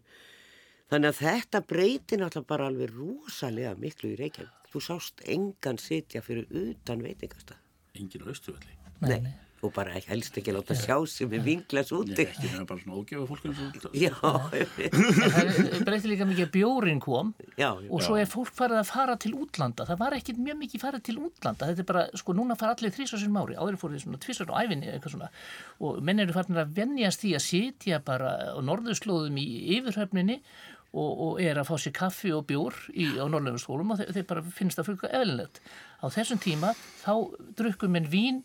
[0.92, 4.70] Þannig að þetta breytir náttúrulega bara alveg rosalega miklu í Reykjavík.
[4.74, 7.58] Þú sást engan sitja fyrir utan veitingastað.
[7.98, 8.78] Engin á austuvelli.
[9.02, 9.34] Nei, nei.
[9.64, 12.26] Og bara helst ekki láta sjá sig með vinglas Nei, úti.
[12.26, 14.12] ekki, það er bara svona ógefa fólk eins og Já,
[14.84, 18.90] En það breytir líka mikið að bjórin kom já, og svo er fólk farið að
[18.92, 19.88] fara til útlanda.
[19.88, 21.70] Það var ekkit mjög mikið farið til útlanda.
[21.72, 25.16] Þetta er bara, sko núna fara allir þrísvarsin mári áður fór því svona æfinni eitthvað
[25.16, 25.32] svona.
[25.80, 29.48] Og menn eru farin að venjast því að sitja bara á norðurslóðum í
[29.78, 30.40] yfirhöfninni
[30.94, 34.28] og, og er að fá sér kaffi og bjór í, á norðurskólum og þeir, þeir
[34.30, 35.62] bara finnst það fyrir eðlilegt.
[36.04, 37.14] Á þessum tíma þá
[37.58, 38.44] drukkum menn vín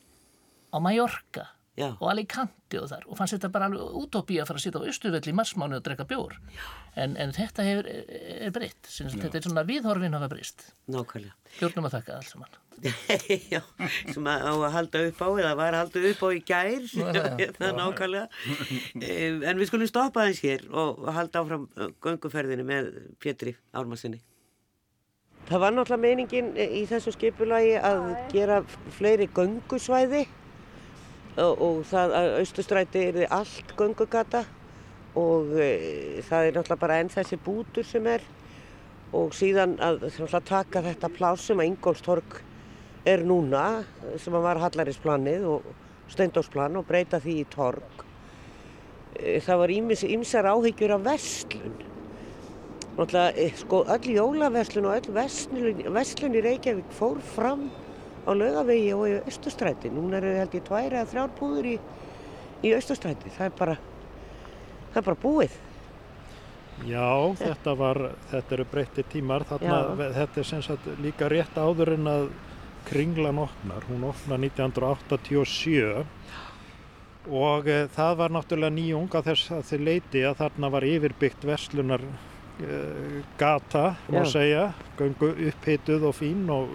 [0.72, 1.92] á Mallorca Já.
[1.94, 4.90] og Alicante og þar og fannst þetta bara alveg útópí að fara að sitja á
[4.90, 6.38] Östuvelli í marsmánu og drekka bjór.
[6.98, 10.72] En, en þetta hefur, er breytt þetta er svona viðhorfin hafa breyst.
[10.90, 11.36] Nákvæmlega.
[11.58, 12.56] bjórnum að þakka alls saman.
[13.54, 13.60] Já,
[14.06, 16.88] sem að, á að halda upp á eða var að halda upp á í gær.
[16.90, 17.22] Já.
[17.38, 18.26] hérna nákvæmlega.
[18.98, 22.90] Eh, en við skulum stoppa aðeins hér og halda áfram eh, gönguferðinu með
[23.22, 24.18] Pétri Ármansinni
[25.48, 28.02] Það var náttúrulega meiningin í þessu skipulagi að
[28.34, 28.58] gera
[28.98, 30.26] fleiri göngusvæði
[31.44, 34.44] og, það að Östustræti er allt göngugata
[35.18, 38.24] og e, það er náttúrulega bara enn þessi bútur sem er
[39.16, 40.04] og síðan að,
[40.44, 42.40] taka þetta plás sem að Ingólstorg
[43.08, 43.84] er núna
[44.20, 45.68] sem að var Hallarinsplanið og
[46.12, 48.04] Steindórsplan og breyta því í torg.
[49.16, 51.76] E, Það var ímsar áhyggjur af vestlun.
[52.98, 55.12] Náttúrulega, e, sko, öll jólaverslun og öll
[55.94, 57.68] verslun í Reykjavík fór fram
[58.28, 59.92] á laugavegi og í Östustræti.
[59.92, 61.76] Núna eru held ég tvær eða þrjár búður í,
[62.64, 63.32] í Östustræti.
[63.36, 63.78] Það er bara,
[64.92, 65.56] það er bara búið.
[66.86, 67.98] Já, þetta var,
[68.30, 69.78] þetta eru breytti tímar, þarna,
[70.14, 72.28] þetta er sem sagt líka rétt áður en að
[72.88, 76.04] kringlan opnar, hún opnar 1987
[77.28, 81.42] og e, það var náttúrulega nýjung að þess að þið leiti að þarna var yfirbyggt
[81.50, 82.78] verslunar e,
[83.40, 86.72] gata, má segja, göngu upphituð og fín og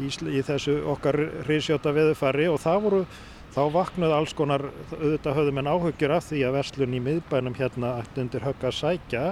[0.00, 3.04] í, í þessu okkar risjóta veðufari og það voru
[3.50, 7.96] þá vaknuð alls konar, auðvitað höfðu menn áhugjur af því að verslun í miðbænum hérna
[8.02, 9.24] ætti undir högg að sækja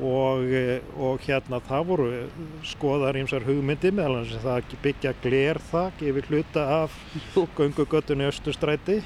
[0.00, 0.54] og,
[0.96, 2.06] og hérna það voru
[2.66, 6.96] skoðar ímsar hugmyndi meðal hans það að byggja glerþak yfir hluta af
[7.58, 9.02] göngugötunni Östustræti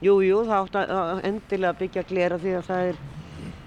[0.00, 3.00] Jú, jú, það átti að endilega byggja glera því að það er,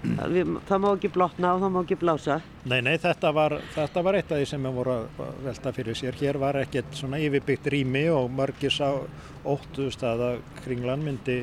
[0.04, 2.38] það má ekki blotna og það má ekki blása.
[2.64, 5.98] Nei, nei, þetta var, þetta var eitt af því sem við voru að velta fyrir
[5.98, 6.18] sér.
[6.20, 8.88] Hér var ekkert svona yfirbyggt rými og margir sá
[9.44, 11.42] óttust að að kringlan myndi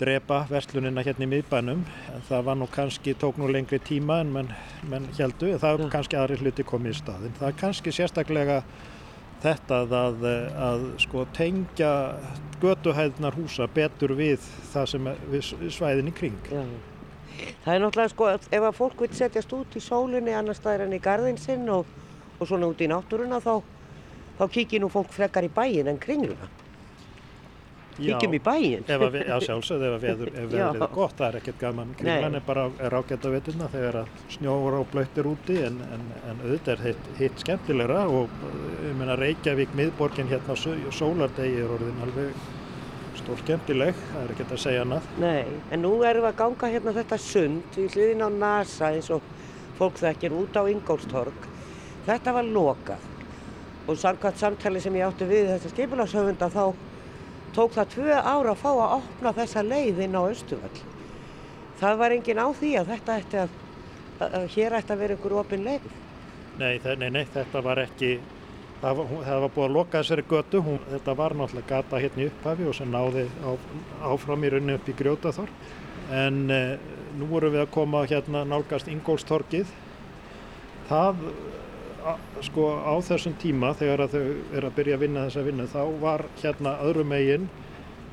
[0.00, 1.84] drepa verslunina hérna í miðbænum.
[2.28, 4.50] Það var nú kannski, tók nú lengri tíma en menn,
[4.90, 5.54] menn heldu.
[5.56, 5.86] Það Já.
[5.86, 7.38] er kannski aðri hluti komið í staðin.
[7.38, 8.58] Það er kannski sérstaklega
[9.44, 10.26] þetta að,
[10.68, 11.92] að sko tengja
[12.60, 16.52] götuhæðnar húsa betur við það sem við svæðin í kring.
[16.52, 16.62] Já.
[17.64, 20.96] Það er náttúrulega sko, ef að fólk vil setjast út í sólinni annar staðar en
[20.96, 21.88] í garðin sinn og,
[22.38, 23.54] og svona út í náttúruna þá,
[24.38, 26.48] þá kíkir nú fólk frekar í bæin en kringluna.
[27.96, 28.82] Kíkjum í bæin.
[28.86, 30.66] Ve- já, sjálfsögð, ef að veður, ef Já.
[30.68, 31.94] veður er gott, það er ekkert gaman.
[31.96, 36.74] Kringlan er bara á veturna þegar að snjóður og blöytir úti en, en, en auðvitað
[36.74, 38.36] er hitt, hitt skemmtilegra og
[38.84, 40.58] ég meina Reykjavík, miðborgin hérna
[40.92, 42.36] sólardegi er orðin alveg
[43.26, 45.06] stór skemmtileg, það er ekkert að segja annað.
[45.18, 49.08] Nei, en nú erum við að ganga hérna þetta sund í hliðin á NASA eins
[49.10, 49.24] og
[49.80, 51.48] fólk þekkir út á Ingólstorg.
[52.06, 53.08] Þetta var lokað
[53.86, 56.62] og samkvæmt samtali sem ég átti við þetta skipulagshöfunda þá
[57.56, 60.80] tók það tvö ára að fá að opna þessa leið inn á Östuvall.
[61.80, 63.60] Það var engin á því að þetta ætti að,
[64.20, 65.90] að, að hér ætti að vera einhver opin leið.
[66.62, 68.14] Nei, nei, nei, þetta var ekki,
[68.82, 72.28] það það var búið að loka þessari götu, hún, þetta var náttúrulega gata hérna í
[72.30, 73.50] upphafi og sem náði á,
[74.12, 75.52] áfram í rauninni upp í grjótaþor.
[76.14, 76.76] En eh,
[77.18, 79.70] nú vorum við að koma hérna nálgast Ingólstorgið.
[80.90, 81.24] Það,
[82.06, 85.80] a, sko, á þessum tíma þegar þau eru að byrja að vinna þessa vinnu, þá
[86.02, 87.48] var hérna öðrum megin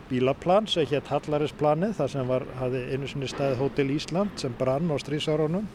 [0.10, 4.92] bílaplan sem hétt Hallarisplanið, þar sem var, hafði einu sinni staðið Hótel Ísland sem brann
[4.92, 5.68] á strísárunum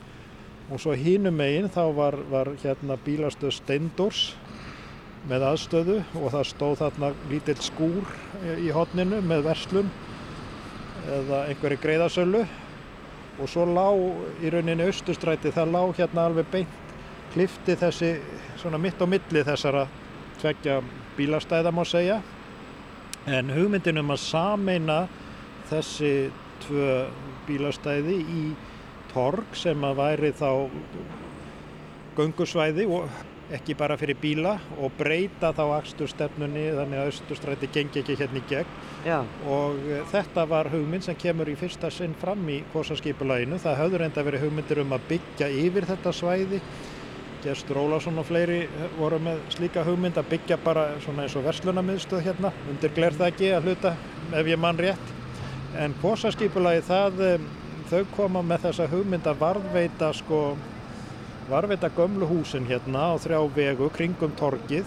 [0.69, 4.29] og svo hínum megin þá var, var hérna bílastöð Steindors
[5.27, 8.11] með aðstöðu og það stóð þarna lítill skúr
[8.59, 9.91] í hotninu með verslun
[11.09, 12.43] eða einhverju greiðasölu.
[13.39, 13.87] Og svo lá
[14.43, 16.95] í rauninni austustræti það lá hérna alveg beint
[17.33, 18.13] klifti þessi
[18.59, 19.85] svona mitt á milli þessara
[20.41, 20.81] tveggja
[21.17, 22.21] bílastæða má segja.
[23.29, 25.01] En hugmyndin um að sameina
[25.69, 26.13] þessi
[26.65, 26.93] tvö
[27.47, 28.45] bílastæði í
[29.13, 30.51] torg sem að væri þá
[32.19, 33.11] göngusvæði og
[33.55, 38.49] ekki bara fyrir bíla og breyta þá aksturstefnunni þannig að austurstræti gengi ekki hérna í
[38.51, 38.75] gegn
[39.07, 43.61] Já, og eh, þetta var hugmynd sem kemur í fyrsta sinn fram í kosaskipulaginu.
[43.63, 46.61] Það höfður enda verið hugmyndir um að byggja yfir þetta svæði.
[47.45, 48.65] Gestur Ólafsson og fleiri
[48.99, 53.69] voru með slíka hugmynd að byggja bara svona eins og verslunamiðstöð hérna undir glerþæki að
[53.69, 53.95] hluta
[54.35, 55.15] ef ég mann rétt.
[55.79, 57.47] En kosaskipulagi það, eh,
[57.93, 60.43] þau koma með þessa hugmynd að varðveita sko
[61.49, 64.87] varveita gömlu húsin hérna á þrjá vegu kringum torgið.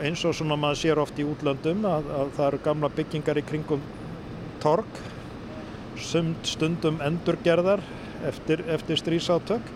[0.00, 3.46] Eins og svona maður sér oft í útlöndum að, að það eru gamla byggingar í
[3.46, 3.82] kringum
[6.00, 7.80] sumt stundum endurgerðar
[8.28, 9.70] eftir, eftir strísátök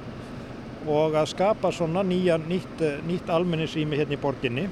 [0.84, 4.66] og að skapa svona nýja, nýtt, eh, nýtt almennisými hérna í borginni.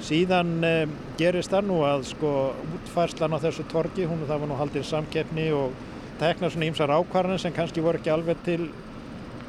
[0.00, 2.32] Síðan um, gerist það nú að sko
[2.76, 5.74] útfærslan á þessu torgi, hún það var nú haldinn samkeppni og
[6.20, 8.68] tekna svona ímsar ákvarðanir sem kannski voru ekki alveg til,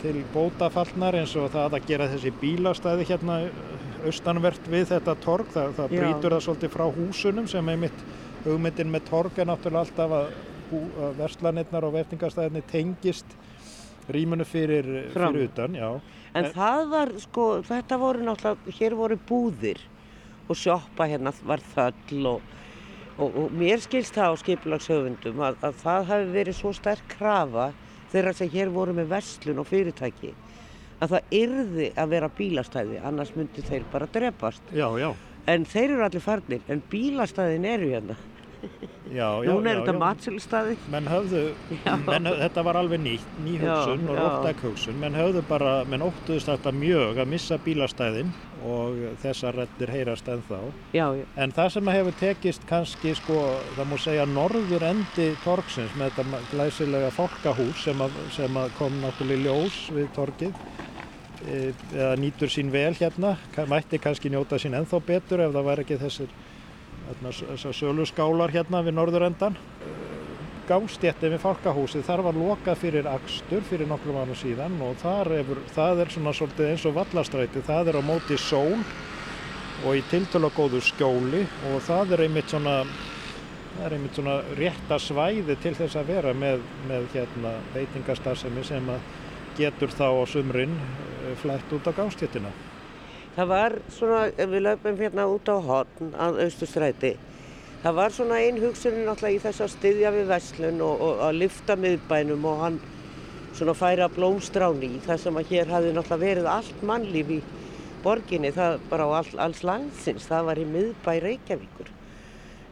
[0.02, 3.40] til bótafallnar eins og það að gera þessi bílastæði hérna
[4.08, 8.04] austanvert við þetta torg, það, það brýtur það svolítið frá húsunum sem er mitt
[8.46, 10.30] hugmyndin með torg er náttúrulega alltaf að,
[11.04, 13.36] að verslanirnar og vertingastæðinni tengist
[14.10, 15.76] rýmunu fyrir, fyrir utan.
[15.76, 16.00] En,
[16.40, 19.84] en það var, sko, þetta voru náttúrulega, hér voru búðir
[20.50, 22.56] og sjoppa hérna var þöll og,
[23.20, 27.70] og, og mér skilst það á skipilagshöfundum að, að það hafi verið svo sterk krafa
[28.12, 30.34] þeirra sem hér voru með verslun og fyrirtæki
[31.00, 34.74] að það yrði að vera bílastæði, annars myndi þeir bara drepast.
[34.76, 35.14] Já, já.
[35.50, 38.18] En þeir eru allir farnir, en bílastæðin eru hérna.
[39.10, 40.00] Já, já, Núna er já, þetta já.
[40.04, 40.74] matselstaði.
[40.94, 41.40] Menn höfðu,
[42.06, 45.00] menn, höfðu- þetta var alveg nýtt, ný hugsun Já, og hugsun.
[45.02, 48.30] Menn höfðu bara, menn óttuðist þetta mjög að missa bílastæðin
[48.70, 50.60] og þessar rettir heyrast ennþá.
[50.94, 51.24] Já, já.
[51.38, 53.40] En það sem hefur tekist kannski, sko,
[53.78, 59.00] það múr segja norður endi torgsins með þetta glæsilega fólkahús sem, að, sem að kom
[59.02, 60.54] náttúrulega í ljós við torgið
[61.48, 63.38] e, eða nýtur sín vel hérna,
[63.72, 66.38] mætti kannski njóta sín ennþá betur ef það væri ekki þessir
[67.18, 69.58] þessar sölu skálar hérna við norðurendan.
[70.70, 76.04] Gástjættin við fálkahúsið, þar var lokað fyrir akstur fyrir nokkrum árum síðan og hefur, það
[76.04, 78.78] er svona svolítið eins og vallastræti, það er á móti sól
[79.86, 82.76] og í tiltölu góðu skjóli og það er einmitt svona,
[83.78, 88.94] það er einmitt svona rétta svæði til þess að vera með, með hérna veitingastarfsemi sem
[88.94, 89.02] að
[89.60, 92.54] getur þá á sumrin eh, flætt út á gástjættina.
[93.40, 97.14] Það var svona, við löpum hérna út á hotn að Austurstræti,
[97.80, 101.38] það var svona ein hugsunin náttúrulega í þess að styðja við veslun og, og að
[101.46, 102.80] lyfta miðbænum og hann
[103.56, 107.40] svona færa blómstrán í það sem að hér hafði náttúrulega verið allt mannlíf í
[108.04, 111.96] borginni, það bara á all, alls landsins, það var í miðbæ Reykjavíkur.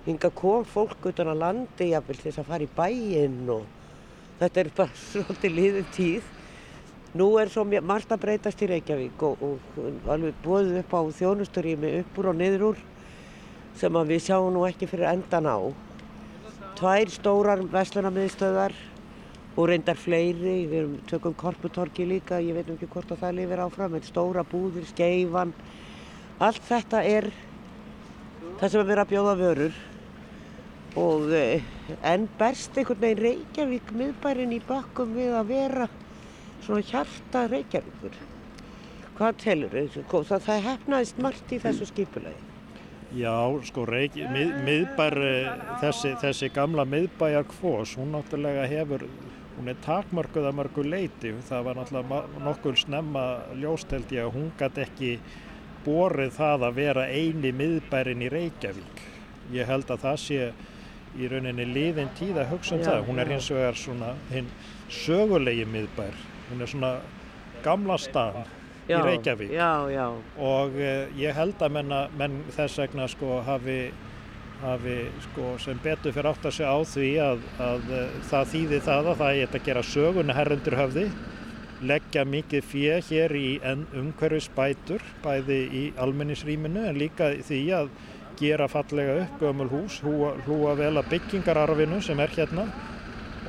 [0.10, 3.64] Hinga kom fólk utan að landi jafnvel til þess að fara í bæinn og
[4.42, 6.34] þetta er bara svolítið liðin tíð.
[7.18, 11.94] Nú er svo margt að breytast í Reykjavík og, og alveg búið upp á þjónusturími
[12.04, 12.84] upp úr og niður úr
[13.78, 15.58] sem við sjáum nú ekki fyrir endan á.
[16.78, 18.76] Tvær stórar verslunarmiðstöðar
[19.58, 23.62] og reyndar fleiri, við erum tökum korputorki líka, ég veit ekki hvort að það lifir
[23.64, 25.54] áfram, en stóra búðir, skeifan,
[26.38, 27.32] allt þetta er
[28.60, 29.80] það sem er verið að bjóða vörur.
[30.98, 31.66] Og eh,
[32.06, 35.90] en berst einhvern veginn Reykjavík miðbærin í bakkum við að vera
[36.68, 38.20] svona hjarta Reykjavíkur.
[39.18, 40.22] Hvað telur þau?
[40.28, 42.44] Það, hefnaðist margt í þessu skipulagi.
[43.16, 43.32] Já,
[43.64, 45.48] sko, reik, mið, miðbær, eh,
[45.82, 49.08] þessi, þessi gamla miðbæjar kvós, hún náttúrulega hefur,
[49.56, 51.34] hún er takmörkuð að mörgu leiti.
[51.48, 53.26] Það var náttúrulega nokkur snemma
[53.56, 55.20] ljóst held ég að hún gæti ekki
[55.86, 59.04] borið það að vera eini miðbærin í Reykjavík.
[59.56, 60.54] Ég held að það sé
[61.18, 63.06] í rauninni liðin tíð að hugsa um Já, það.
[63.08, 64.50] Hún er hins vegar svona hinn
[64.92, 66.37] sögulegi miðbær.
[66.50, 66.92] Hún er svona
[67.66, 68.44] gamla stað
[68.88, 69.52] í Reykjavík.
[69.52, 70.06] Já, já,
[70.40, 73.80] og uh, ég held að menna, menn þess vegna sko hafi,
[74.62, 78.84] hafi sko sem betur fyrir átt að segja á því að, að uh, það þýði
[78.88, 81.10] það að það er að gera söguna herrundur höfði
[81.78, 87.92] leggja mikið fjö hér í umhverfisbætur bæði í almennisrýminu en líka í því að
[88.38, 92.68] gera fallega upp gömul hús, hlúa, hlúa vel að byggingararfinu sem er hérna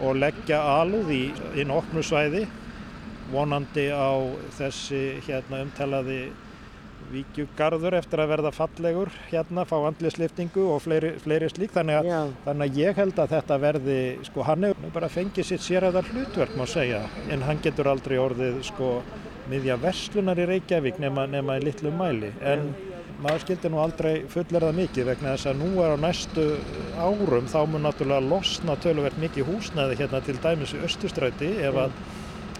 [0.04, 1.22] og leggja alúð í
[1.60, 2.46] inn opnu svæði
[3.32, 4.10] vonandi á
[4.58, 6.20] þessi hérna umtalaði
[7.12, 12.18] víkjugarður eftir að verða fallegur hérna, fá andlisliftingu og fleiri, fleiri slík þannig að, já.
[12.44, 16.58] þannig að ég held að þetta verði sko hann hefur bara fengið sitt séræðar hlutverk
[16.58, 18.98] má segja en hann getur aldrei orðið sko
[19.48, 22.68] miðja verslunar í Reykjavík nema, nema í litlu mæli en
[23.22, 26.44] maður skildi nú aldrei fullera mikið vegna þess að nú er á næstu
[27.00, 31.96] árum þá mun náttúrulega losna töluvert mikið húsnæði hérna til dæmis í Östustræti ef að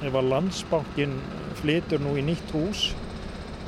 [0.05, 1.19] ef að landsbankin
[1.59, 2.89] flytur nú í nýtt hús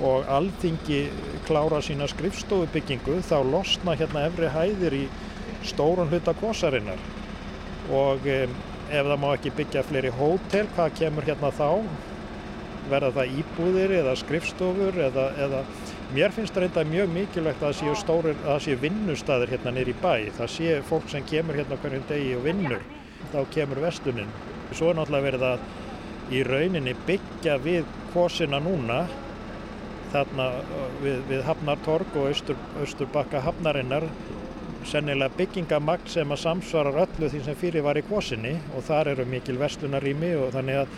[0.00, 1.00] og alþingi
[1.48, 5.06] klára sína skrifstofubyggingu þá losna hérna efri hæðir í
[5.66, 7.00] stórun hluta kvosarinnar
[7.90, 8.54] og um,
[8.90, 11.68] ef það má ekki byggja fleiri hótel, hvað kemur hérna þá?
[12.90, 15.60] Verða það íbúðir eða skrifstofur eða, eða
[16.14, 18.30] mér finnst reynda mjög mikilvægt að það séu,
[18.64, 20.30] séu vinnustæðir hérna nýri bæ.
[20.38, 22.82] Það séu fólk sem kemur hérna hverjum degi og vinnur,
[23.34, 24.32] þá kemur vestunin.
[24.72, 25.68] Svo er náttúrulega verið að
[26.30, 29.04] í rauninni byggja við kvosina núna
[30.10, 30.50] þarna
[31.02, 34.06] við, við Hafnartorg og austur, austurbakka Hafnarinnar
[34.88, 39.26] sennilega byggingamagn sem að samsvarar öllu því sem fyrir var í kvosinni og þar eru
[39.28, 40.94] mikil verslunarími og þannig að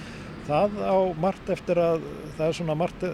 [0.46, 2.06] það á margt eftir að
[2.36, 3.04] það er svona margt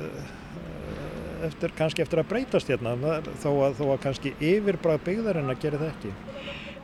[1.49, 2.95] eftir, kannski eftir að breytast hérna
[3.43, 6.15] þó að, þó að kannski yfirbræð byggðarinn að gera það ekki.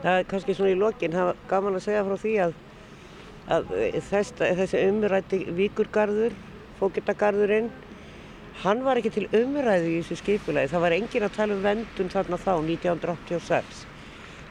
[0.05, 2.55] Það er kannski svona í lokin, það var gaman að segja frá því að,
[3.51, 3.73] að
[4.09, 6.35] þess, þessi umrætti Víkurgarður,
[6.79, 7.69] Fókitagarðurinn,
[8.63, 10.71] hann var ekki til umræði í þessu skipulagi.
[10.71, 13.83] Það var engin að tala um vendun þarna þá, 1986.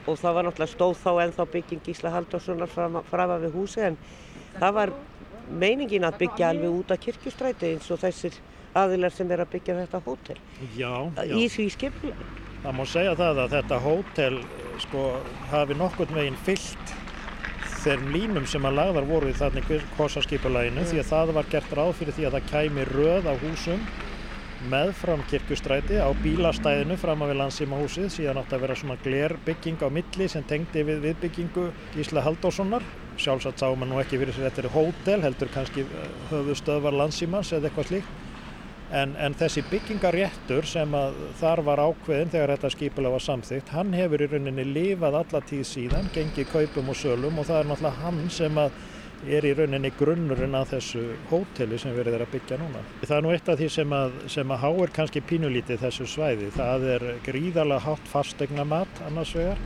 [0.05, 3.81] Og það var náttúrulega stóð þá ennþá bygging Gísla Halldórssonar fram, fram af við húsi
[3.85, 3.97] en
[4.59, 4.93] það var
[5.49, 8.37] meiningin að byggja alveg út af kirkjustræti eins og þessir
[8.77, 10.37] aðilar sem er að byggja þetta hótel.
[10.77, 11.33] Já, já.
[11.33, 12.29] Í því skipulagi.
[12.65, 14.37] Það má segja það að þetta hótel
[14.81, 15.01] sko
[15.51, 16.95] hafi nokkurn veginn fyllt
[17.85, 20.89] þeim línum sem að lagðar voru í þannig kosaskipulæginu mm.
[20.89, 23.87] því að það var gert ráð fyrir því að það kæmi röð á húsum
[24.71, 29.83] með fram kirkustræti á bílastæðinu fram á við landsýmahúsið síðan átt að vera svona glerbygging
[29.85, 32.85] á milli sem tengdi við viðbyggingu Gísla Haldóssonar
[33.21, 36.97] sjálfsagt sá maður nú ekki fyrir sér þetta er hótel heldur kannski eh, höfðu stöðvar
[37.03, 38.24] landsýmans eða eitthvað slíkt
[38.93, 40.91] En, en þessi byggingaréttur sem
[41.39, 45.63] þar var ákveðin þegar þetta skipulega var samþygt, hann hefur í rauninni lifað alla tíð
[45.71, 48.61] síðan, gengið kaupum og sölum og það er náttúrulega hann sem
[49.25, 52.83] er í rauninni grunnurinn að þessu hóteli sem við erum að byggja núna.
[53.01, 56.51] Það er nú eitt af því sem að, sem að háir kannski pínulítið þessu svæði.
[56.53, 59.65] Það er gríðarlega hátt fastegna mat annars vegar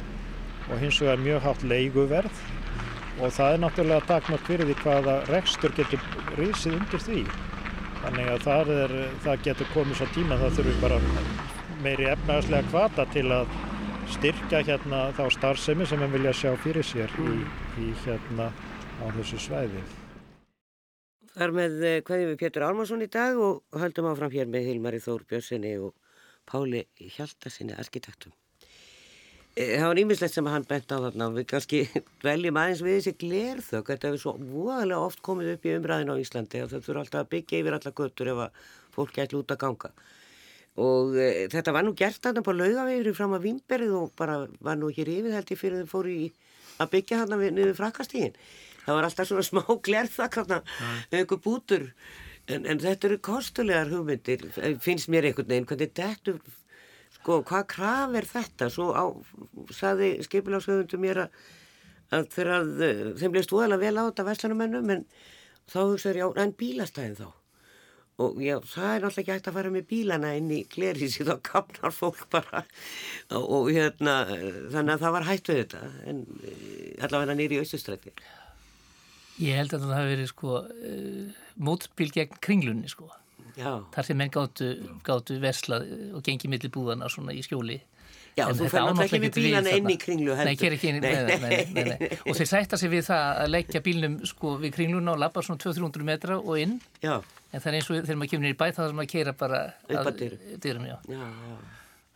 [0.70, 2.42] og hins vegar mjög hátt leiguverð
[3.20, 6.04] og það er náttúrulega takmörk fyrir því hvaða rekstur getur
[6.40, 7.24] risið undir því.
[8.00, 8.94] Þannig að það, er,
[9.26, 11.00] það getur komið svo tíma að það þurfi bara
[11.84, 13.56] meiri efnagaslega kvata til að
[14.10, 17.34] styrka hérna þá starfsemi sem við vilja sjá fyrir sér í,
[17.84, 18.50] í hérna
[19.00, 19.84] á þessu svæði.
[21.36, 21.76] Þar með
[22.08, 25.76] hverjum eh, við Pétur Álmarsson í dag og höldum áfram hér með Hilmari Þór Björnssoni
[25.84, 25.94] og
[26.50, 28.34] Páli Hjaldarsinni arkitektum.
[29.58, 31.80] Eh, það var nýmislegt sem hann bent á þarna og við kannski
[32.28, 33.90] veljum aðeins við þessi glerþök.
[33.90, 37.24] Þetta hefur svo voðalega oft komið upp í umræðin á Íslandi og þau þurfa alltaf
[37.24, 38.62] að byggja yfir alla göttur ef að
[38.96, 39.92] fólk gæti út að ganga.
[40.80, 44.80] Og e, þetta var nú gert þarna på laugavegri fram að Vimberið og bara var
[44.80, 46.30] nú hér yfir held ég fyrir þau fóru í
[46.80, 48.38] að byggja þarna niður frakastígin.
[48.86, 50.62] Það var alltaf svona smá glerþak þarna,
[51.10, 51.90] einhver bútur.
[52.50, 54.48] En, en þetta eru kostulegar hugmyndir,
[54.82, 56.40] finnst mér einhvern veginn, hvernig þetta
[57.30, 58.70] sko, hvað kraf er þetta?
[58.74, 59.06] Svo á,
[59.76, 61.42] saði skipilásöfundu mér að,
[62.16, 65.04] að þegar að, eh, þeim bleist óðalega vel á þetta veslanumennum, en
[65.70, 67.28] þá hugsaður ég á, en bílastæðin þá?
[68.20, 71.36] Og já, það er náttúrulega ekki hægt að fara með bílana inn í klerísi, þá
[71.46, 72.66] kapnar fólk bara
[73.38, 74.18] og, hérna,
[74.74, 78.16] þannig að það var hægt við þetta, en eh, allavega nýri í austustrætti.
[79.40, 83.08] Ég held að það hafi verið sko uh, mótbíl gegn kringlunni sko.
[83.60, 83.72] Já.
[83.94, 84.68] Þar sem menn gáttu,
[85.06, 87.80] gáttu verslað og gengið millir búðana svona í skjóli.
[88.38, 90.48] Já, en þú fyrir náttúrulega ekki við bílana inn í kringlu heldur.
[90.48, 94.54] Nei, ekki inn í, nei, og þeir sætta sig við það að leggja bílnum sko
[94.62, 96.78] við kringluna og lappa svona 200-300 metra og inn.
[97.04, 97.18] Já.
[97.50, 99.36] En það er eins og þegar maður kemur nýri bæt þá þarf maður að keira
[99.42, 100.24] bara upp að
[100.64, 100.88] dyrum.
[100.88, 101.26] Já, já.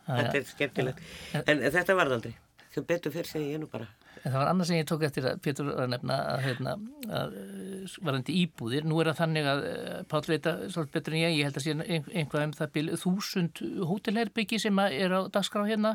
[0.06, 1.04] Þetta er skemmtilegt.
[1.44, 2.34] En þetta varð aldrei.
[2.74, 3.90] Sem betur fyrir segi ég nú bara.
[4.24, 6.72] En það var annað sem ég tók eftir að Pétur var að nefna að, hérna,
[7.12, 7.73] að eh,
[8.04, 8.86] varandi íbúðir.
[8.88, 11.66] Nú er það þannig að eh, Pál veita svolítið betur en ég, ég held að
[11.66, 15.94] sé einhvað um það byrju þúsund hótelherbyggi sem er á dagskrá hérna.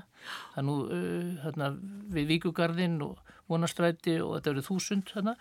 [0.54, 1.74] Það er nú uh, hérna,
[2.16, 5.36] við Víkugarðin og Vonastræti og þetta eru þúsund hérna.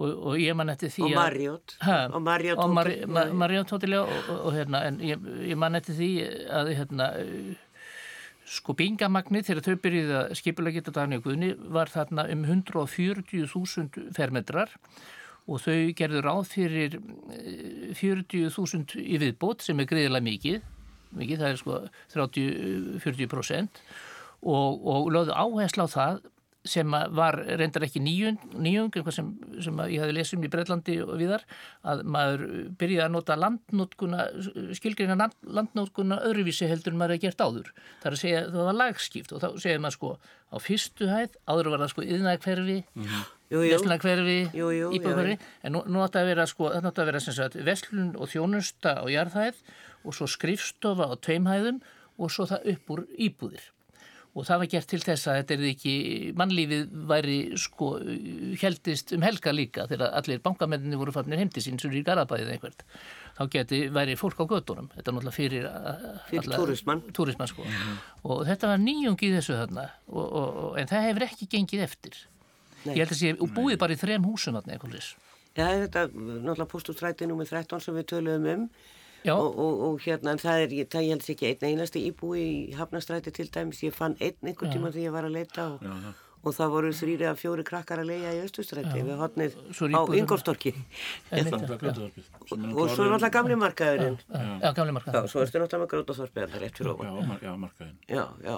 [0.00, 1.10] Og, og ég man eftir því að...
[1.10, 1.72] Og Marriott.
[2.14, 3.32] Og Marriott hótel.
[3.36, 4.04] Marriott hótel, já.
[4.04, 6.12] Og, og hérna, en ég, ég man eftir því
[6.60, 7.10] að hérna
[8.50, 14.08] Sko bingamagnir þegar þau byrjuði að skipulega geta dagni og guðni var þarna um 140.000
[14.16, 14.72] fermetrar
[15.46, 16.98] og þau gerður ráð fyrir
[17.98, 20.60] 40.000 eh, í viðbót sem er greiðilega mikið,
[21.20, 21.78] mikið það er sko
[22.14, 23.82] 30-40%
[24.40, 26.20] og, og lögðu áherslu á það
[26.68, 29.30] sem var reyndar ekki nýjung, nýjung sem,
[29.64, 31.44] sem ég hafi lesið um í Breitlandi og viðar,
[31.88, 32.44] að maður
[32.80, 34.26] byrjaði að nota landnótkuna,
[34.76, 37.72] skilgreina landnótkuna öðruvísi heldur en maður hefði gert áður.
[38.02, 40.12] Það er að segja, það var lagskipt og þá segir maður sko
[40.50, 43.24] á fyrstu hæð, áður var það sko yðnægferfi, -hmm.
[43.64, 44.38] veslunægferfi,
[45.00, 48.12] íbúðferfi, en nú, nú átti að vera sko, þetta átti að vera sem sagt veslun
[48.16, 49.64] og þjónusta á jarðhæð
[50.04, 51.80] og svo skrifstofa á tveimhæðum
[52.20, 53.70] og svo það upp úr íbúðir
[54.30, 55.94] og það var gert til þess að þetta er ekki
[56.38, 57.88] mannlífið væri sko
[58.60, 62.52] heldist um helga líka þegar allir bankamenninni voru fannir heimti sín sem er í Garabæðið
[62.54, 62.84] einhvert
[63.38, 65.66] þá geti væri fólk á gödunum þetta er náttúrulega fyrir,
[66.28, 67.64] fyrir túrismann, túrismann sko.
[67.64, 67.96] mm -hmm.
[68.22, 69.88] og þetta var nýjung í þessu þarna.
[70.08, 72.14] Og, og, og, en það hefur ekki gengið eftir.
[72.84, 72.94] Nei.
[72.96, 75.14] ég held að sé og búið bara í þrem húsum þarna eitthvað
[75.58, 78.68] Já þetta er náttúrulega postústrætið nummið 13 sem við töluðum um
[79.28, 82.40] og, og, og hérna, en það er, ég, það ég held ekki einn einasti íbúi
[82.40, 85.84] í Hafnastræti til dæmis, ég fann einn einhvern tíma þegar ég var að leita og,
[86.40, 89.58] og það voru þrýri að fjóri krakkar að leia í Östustrætti við hotnið
[89.92, 90.24] á já.
[92.56, 94.16] Nú og svo er náttúrulega gamli markaðurinn.
[94.32, 95.18] Já, já, gamli markað.
[95.20, 97.28] já, svo ertu náttúrulega með grótaþorpið það er rétt fyrir Já, ofan.
[97.28, 97.52] mar- já,
[98.08, 98.56] já, já,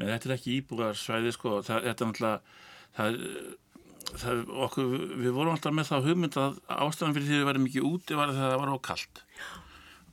[0.00, 1.50] Nei, þetta er ekki íbúðarsvæði, sko.
[1.62, 2.38] Það, þetta er náttúrulega,
[2.96, 3.16] það er,
[4.20, 7.64] það, okkur, við vorum alltaf með það hugmynd að ástæðan fyrir því að við væri
[7.66, 9.20] mikið úti var þegar það var á kallt.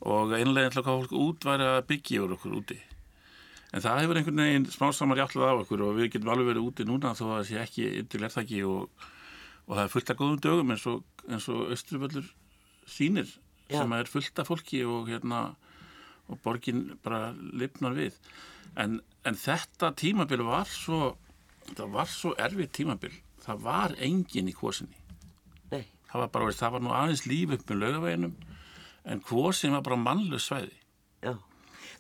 [0.06, 2.78] Og einlega ætla að fólk út væri að byggja yfir okkur úti.
[3.74, 6.86] En það hefur einhvern veginn smásamar játtlað á okkur og við getum alveg verið úti
[6.88, 9.08] núna þó að það sé ekki yttir lerþaki og,
[9.66, 12.30] og það er fullt af góðum dögum eins og, eins og Östruvöllur
[12.88, 13.34] sýnir
[13.68, 13.82] Já.
[13.82, 15.42] sem er fullt af fólki og hérna
[16.28, 18.16] og borgin bara lifnar við.
[18.80, 21.18] En, en þetta tímabil var svo
[21.74, 23.20] það var svo erfið tímabil.
[23.44, 25.08] Það var engin í kvosinni
[25.72, 28.36] nei, það var bara, það var nú aðeins líf upp með laugaveginum
[29.08, 30.76] en kvosin var bara mannlaus svæði.
[31.24, 31.36] Já.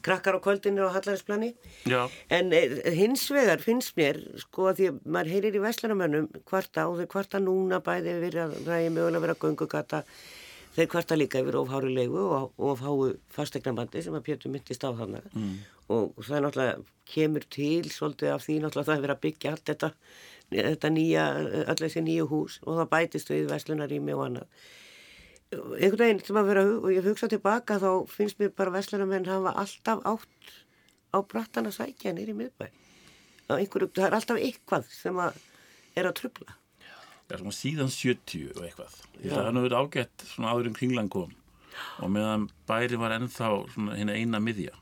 [0.05, 1.55] Krakkar á kvöldinu á Hallarisplani
[1.85, 6.27] já, En eh, hins vegar finnst mér, sko, að því að maður heyrir í veslanamönnum
[6.47, 10.03] kvarta og þeir kvarta núna bæði yfir að er mögulega vera göngugata,
[10.77, 15.27] þeir kvarta líka yfir ofhári leigu og ofháu fastegnabandi sem að Pétur myndist á þannig.
[15.33, 15.57] Mm.
[15.89, 19.53] Og það er náttúrulega, kemur til svolítið af því náttúrulega það er verið að byggja
[19.55, 19.93] allt þetta,
[20.51, 21.29] þetta nýja,
[21.63, 24.67] öll þessi nýju hús og það bætist við veslunarými og annað
[25.51, 29.55] einhvern veginn sem að vera og ég hugsa tilbaka þá finnst mér bara vestlunarmenn hafa
[29.63, 30.53] alltaf átt
[31.15, 32.67] á brattan að sækja nýri miðbæ.
[33.47, 35.37] Einhverju, það er alltaf eitthvað sem að
[35.97, 36.57] er að trubla
[37.27, 38.93] já svona síðan 70 og eitthvað.
[39.19, 41.33] Það hefði verið ágætt svona áður en kringlan kom
[42.01, 44.73] og meðan bæri var ennþá svona hinn eina miðja.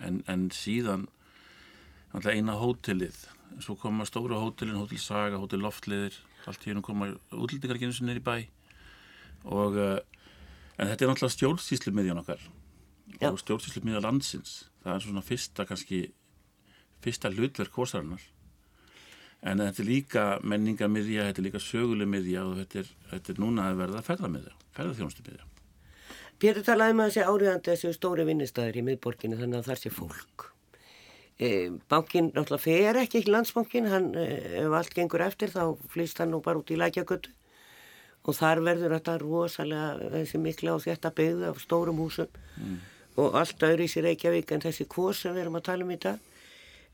[0.00, 1.06] En, en síðan
[2.12, 3.20] náttúrulega eina hótelið.
[3.62, 6.16] Svo koma stóra hótelin, hótel Saga, hótel Loftliðir
[6.48, 8.36] allt í hennu koma sinni niður í bæ
[9.44, 9.96] og uh,
[10.78, 12.42] en þetta er náttúrulega stjórnsýslu miðjan okkar.
[13.20, 13.30] Já.
[13.30, 14.64] og stjórnsýslu miðjan landsins.
[14.82, 16.00] Það er svona fyrsta kannski
[17.04, 18.22] fyrsta hlutverk hósarinnar
[19.44, 23.66] en þetta er líka menningamidja, þetta er líka sögulegmiðja og þetta er, þetta er núna
[23.68, 25.50] að verða ferðamiðja, ferðarþjónustimiðja
[26.42, 30.46] Pétur talaði með þessi áriðandi þessi stóri vinnistæður í miðborginu þannig að þar sé fólk.
[31.38, 31.48] E,
[31.90, 34.24] Bankin náttúrulega fer ekki ekki landsbankin hann, e,
[34.64, 37.30] ef allt gengur eftir þá flýst hann nú bara út í lækjagötu
[38.24, 42.28] og þar verður þetta rosalega þessi mikla og þetta byggðu af stórum húsum
[43.20, 45.90] og allt öðru í sér Reykjavík en þessi kvós sem við erum að tala um
[45.94, 46.18] í dag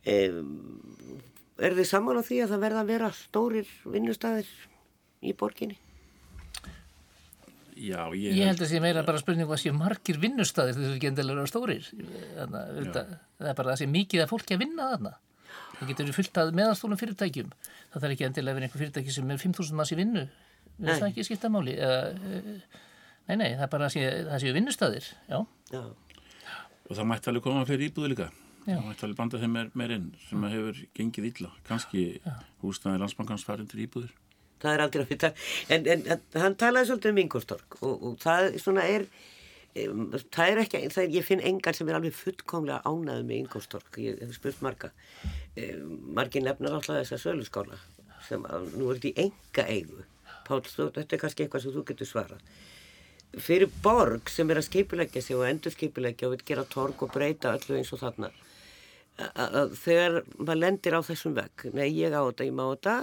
[0.04, 0.16] e,
[1.60, 4.50] er þið saman á því að það verða að vera stórir vinnustæðir
[5.22, 5.78] í borginni?
[7.80, 11.08] Já, ég, Ég held að sé meira bara spurning hvað sé margir vinnustæðir þessu ekki
[11.08, 11.86] endilega stórir.
[11.88, 15.12] Þannig að auðvitað- það er bara að það sé mikið að fólki að vinna þarna.
[15.78, 17.52] Það getur verið fullt að meðanstólum fyrirtækjum.
[17.94, 20.24] Það þarf ekki endilega að vera einhver fyrirtæki sem er 5.000 manns í vinnu.
[20.80, 21.76] Það ekki skipta máli.
[21.76, 22.78] Eða, eh,
[23.28, 25.10] nei, nei, það er bara að sé, það séu vinnustæðir.
[25.30, 25.82] Já, Já,
[26.88, 28.30] og það mætti alveg koma fleiri íbúður líka.
[28.66, 28.76] Já.
[28.76, 31.52] það mætti alveg banda þeim meir, meir inn sem að hefur gengið illa.
[31.68, 32.04] Kannski
[32.64, 34.10] húsnaði landsbankans farin til íbúður
[34.60, 35.32] það er aldrei að vita
[35.72, 39.06] en, en, en hann talaði svolítið um Ingolstorg og, og það svona er
[39.70, 44.00] það er ekki, það er, ég finn engar sem er alveg fullkomlega ánaði með Ingolstorg
[44.02, 44.90] ég hef spurt marga.
[46.16, 47.78] Margir nefnar alltaf þessa söluskála
[48.26, 50.02] sem að, nú er þetta í enga eigu
[50.50, 52.44] Páll, þú, þetta er kannski eitthvað sem þú getur svarað
[53.38, 57.12] fyrir borg sem er að skipuleggja sig og endur skipuleggja og vil gera torg og
[57.14, 58.32] breyta öllu eins og þarna
[59.78, 62.96] þegar maður lendir á þessum vegg nei ég á þetta, ég má þetta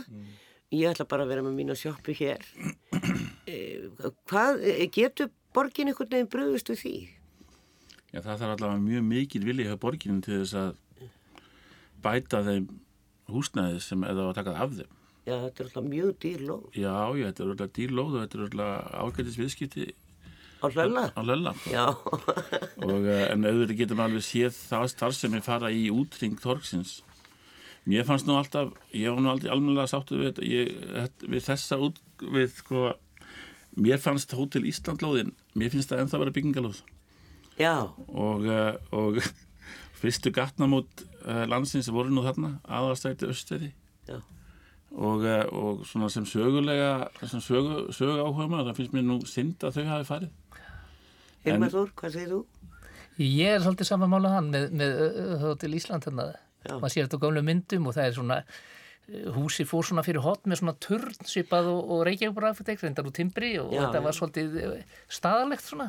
[0.75, 2.43] ég ætla bara að vera með mín að sjoppu hér
[3.47, 3.85] Eh,
[4.27, 6.95] hvað, eh, getur borgin einhvern veginn bröðust við því?
[8.11, 10.73] Já, það þarf allavega mjög mikil vilja hjá borginin til þess að
[12.03, 12.67] bæta þeim
[13.31, 14.96] húsnæði sem eða að taka það af þeim.
[15.27, 18.37] Já, þetta er alltaf mjög dýr lóð Já, já, þetta er alltaf dýrlóð og þetta
[18.37, 19.87] er alltaf ágætis viðskipti
[20.57, 21.03] á hlölla.
[21.13, 21.51] á lölla.
[21.69, 21.85] Já,
[22.81, 27.01] Og, eh, en auðvitað getum alveg séð það starfsemi fara í útring torgsins.
[27.87, 31.77] Mér fannst nú alltaf, ég var nú aldrei almennilega sáttu við, þetta, ég, við þessa
[31.85, 32.81] út, við sko,
[33.77, 36.81] mér fannst Hótel Íslandlóðin, mér finnst það ennþá vera byggingalóð.
[37.59, 37.75] já,
[38.09, 39.21] og, uh, og
[40.01, 43.71] fyrstu gatnamót uh, landsins voru nú þarna aðarstætti österi
[44.09, 44.19] já.
[44.97, 46.91] Og, uh, og svona sem sögulega
[47.29, 50.31] sem sögu, sögu áhuga maður það finnst mér nú synd að þau hafi farið
[51.47, 52.39] Hilmar Þór, hvað segir þú?
[53.23, 54.97] Ég er svolítið saman mála hann með, með
[55.37, 56.25] uh, til Ísland hérna.
[56.67, 58.39] Maður sér þetta á gamlu myndum og það er svona
[59.37, 63.15] húsi fór svona fyrir hot með svona turn svipað og, og Reykjavík bara reyndar úr
[63.15, 64.03] timbri og Já, þetta já.
[64.03, 64.57] var svolítið
[65.15, 65.87] staðalegt svona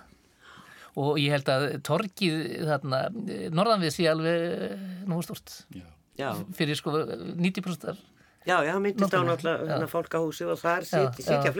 [0.98, 2.38] og ég held að torkið
[2.68, 5.82] þarna uh, norðan við sé alveg nógu stort Já.
[6.18, 8.06] Já, fyrir sko 90% af-
[8.49, 9.66] já, já, myndist á náttúrulega.
[9.68, 11.53] þarna fólkahúsi og þar sitja, já,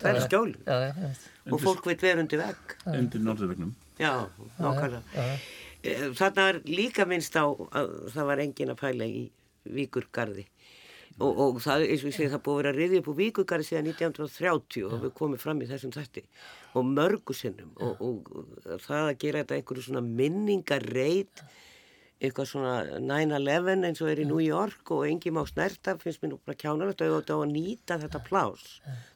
[0.00, 1.12] það er skjól já, já, já,
[1.54, 2.76] og fólk veit vera undir vegg.
[2.86, 4.10] undir norðurvegnum Já,
[4.58, 5.02] nákvæmlega.
[5.84, 9.20] Eh, Þarna var líka minnst á að það var engin að pæla í
[9.70, 10.46] Víkurgarði.
[11.22, 13.62] og, og það, eins og ég segi, það búið að vera riðið upp úr vikugari
[13.68, 16.24] síðan 1930 og við komum fram í þessum þætti.
[16.74, 17.70] Og mörgu sinnum.
[17.78, 21.44] Og, og, og það að gera þetta einhverju svona minningarreit
[22.24, 26.34] eitthvað svona 9-11 eins og er í New York og engi má snerta finnst mér
[26.34, 28.64] nú bara kjánalegt að auðvitað á að nýta þetta plás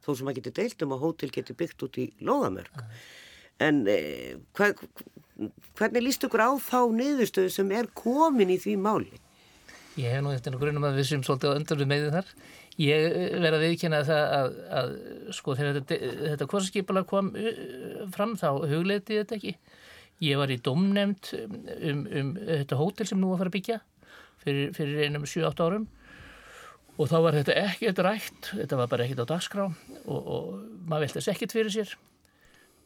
[0.05, 2.85] þó sem að geti deilt um að hótel geti byggt út í Lóðamörk
[3.65, 4.71] en eh, hva,
[5.79, 9.19] hvernig líst ykkur á þá niðurstöðu sem er komin í því máli?
[9.99, 12.33] Ég hef nú eftir grunum að við sem svolítið á öndur við meðið þar.
[12.79, 13.05] Ég
[13.43, 14.93] verði að viðkynna það að, að
[15.35, 17.57] sko þegar þetta, þetta korsaskipalag kom uh,
[18.15, 19.57] fram þá hugleiti þetta ekki.
[20.25, 23.79] Ég var í domnemnd um, um þetta hótel sem nú að fara að byggja
[24.43, 25.87] fyrir, fyrir einum 7-8 árum.
[26.99, 30.49] Og þá var þetta ekkert rætt, þetta var bara ekkert á dagskrá og, og
[30.91, 31.93] maður veltast ekkert fyrir sér.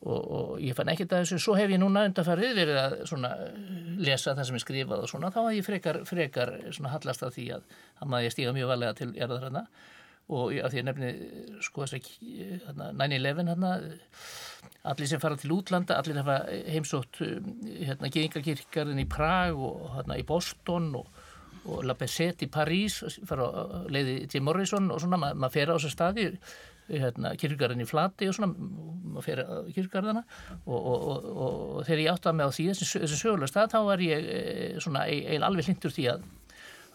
[0.03, 3.31] Og, og ég fann ekkert að þessu, svo hef ég núna undanfarið verið að svona,
[4.03, 6.55] lesa það sem er skrifað og svona, þá hef ég frekar, frekar
[6.91, 7.69] hallast af því að,
[8.03, 9.65] að maður stíga mjög valega til erðar hana
[10.31, 11.11] og að því að nefni
[11.65, 11.99] sko þess
[12.71, 13.73] að 9-11 hana
[14.93, 16.39] allir sem fara til útlanda, allir hafa
[16.71, 21.11] heimsótt hérna Gengarkirkarinn í Prag og hérna í Boston og
[21.71, 22.99] og La Bessette í París
[23.29, 23.63] fara á
[23.93, 26.25] leiði til Morrison og svona, maður mað fer á þessu staði
[26.91, 30.25] hérna, kirkgarðin í Flati og svona maður fer á kirkgarðana
[30.67, 33.81] og, og, og, þegar ég átti að með á því þessi, þessi sögulega stað, þá
[33.87, 36.27] var ég eh, svona eiginlega alveg hlindur því að,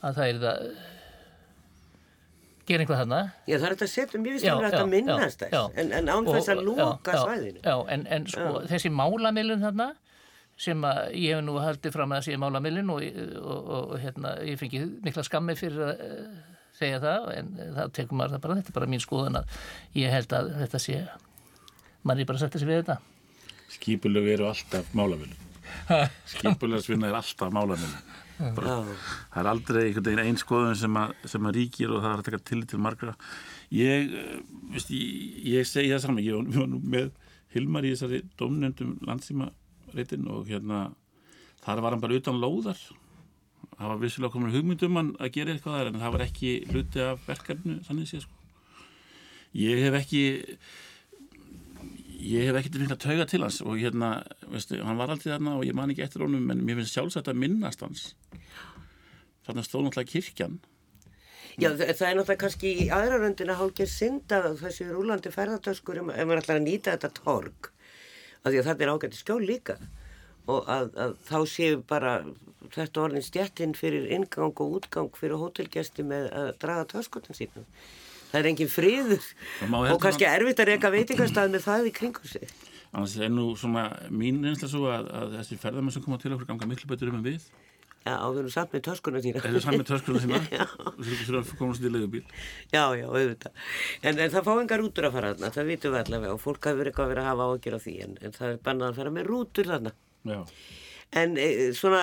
[0.02, 0.70] að það er það
[2.68, 3.22] gera einhvað þarna.
[3.48, 6.28] Já það er þetta að setja mjög vist að þetta minnast þess en, en án
[6.28, 7.64] þess að lóka svæðinu.
[7.64, 8.68] Já, en, en sko já.
[8.74, 9.88] þessi málamilun þarna
[10.58, 13.04] sem að ég hef nú haldið fram að það sé málamilun og,
[13.78, 16.06] og hérna, ég fengi mikla skammi fyrir að
[16.78, 19.60] segja það en það tekum maður það bara, þetta er bara mín skoðan að
[19.98, 21.02] ég held að þetta sé
[22.04, 22.98] mann er bara að setja sig við þetta.
[23.78, 25.44] Skipulög eru alltaf málamilun.
[26.34, 31.94] Skipulögsvinna er alltaf málamilun það er aldrei einhvern veginn einn skoðun sem sem að ríkir
[31.94, 33.16] og það er að taka til til margra.
[33.74, 34.38] Ég, eh,
[34.74, 37.12] veist, ég, ég segi það saman, ég var nú með
[37.56, 40.92] Hilmar í þessari domnendum landsýmareitin og hérna
[41.64, 42.80] þar var hann bara utan lóðar.
[43.78, 47.24] Það var vissilega komin hugmyndum að gera eitthvað þar en það var ekki hluti af
[47.28, 48.34] verkefnu þannig sé sko.
[49.58, 50.24] Ég hef ekki
[52.18, 54.12] ég hef ekkert finnst að tauga til hans og hérna,
[54.50, 57.30] veistu, hann var alltaf þarna og ég man ekki eftir honum en mér finnst sjálfsagt
[57.32, 58.08] að minnast hans.
[59.48, 60.58] Þarna stóð náttúrulega kirkjan.
[61.58, 66.42] Já, það er náttúrulega kannski í aðra röndina hálfgeir synda þessi rúlandi ferðartöskur ef maður
[66.42, 67.72] ætlar að nýta þetta torg
[68.44, 69.78] af því að þetta er ágætti skjól líka.
[70.48, 72.12] Og að, að þá séu bara
[72.74, 77.66] þetta orðin stjættinn fyrir ingang og útgang fyrir hótelgæsti með að draga töskutin sínum.
[78.32, 79.30] Það er engin friður
[79.68, 82.52] og kannski erfitt að reyka veitingastað með það í kringum sig.
[82.92, 86.50] Annars er nú svona mín reynsla svo að, að þessi ferðarmenn sem koma til okkur
[86.50, 87.50] ganga miklu betur um en við.
[88.08, 89.42] Já, við erum samt með töskunum sína.
[89.44, 92.24] Við erum samt með töskunum sína og þú þurfum að komast í leigubíl.
[92.72, 93.66] Já, já, auðvitað.
[94.02, 96.70] En, en það fá engar rútur að fara þarna, það vitum við allavega og fólk
[96.70, 99.30] hafur eitthvað verið að hafa á því en, en það er bannað að fara með
[99.32, 99.94] rútur þarna.
[100.32, 100.40] Já.
[101.20, 102.02] En e, svona,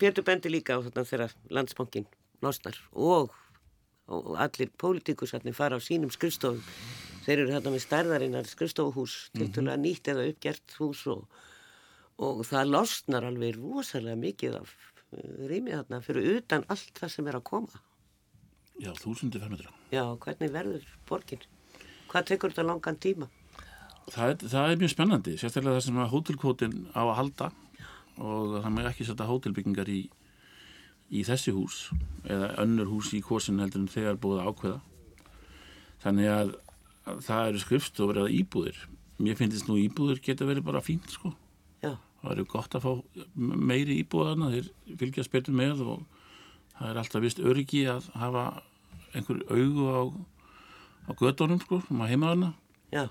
[0.00, 2.10] Björn bendi líka á þarna þegar landsbankin
[2.44, 3.30] losnar og,
[4.06, 6.62] og allir pólitíkusarnir fara á sínum skrifstofum.
[7.26, 9.52] Þeir eru þarna með stærðarinnar skrifstofuhús, mm -hmm.
[9.54, 11.26] til að nýtt eða uppgjert hús og,
[12.18, 14.76] og það losnar alveg rosalega mikið af
[15.50, 17.82] rýmið þarna fyrir utan allt það sem er að koma.
[18.82, 19.72] Já, þúsundi fermetra.
[19.90, 21.44] Já, hvernig verður borgin?
[22.10, 23.28] Hvað tekur þetta langan tíma?
[24.12, 27.48] Það er, það er mjög spennandi, sérstaklega það sem að hótelkvotin á að halda
[28.16, 30.00] og það með ekki setja hótelbyggingar í,
[31.10, 31.86] í þessi hús
[32.26, 34.78] eða önnur hús í kosin heldur en þegar búið að ákveða.
[36.02, 36.52] Þannig að,
[37.06, 38.80] að það eru skrifstofur eða íbúðir.
[39.22, 41.32] Mér finnst nú íbúðir geta verið bara fínt sko.
[41.84, 41.94] Já.
[42.22, 42.92] Það eru gott að fá
[43.36, 46.02] meiri íbúðana, þeir fylgja spiltum með og
[46.76, 48.46] það er alltaf vist öryggi að hafa
[49.16, 50.02] einhver augu á,
[51.08, 52.52] á gödunum sko, um að heima hana.
[52.92, 53.06] Já.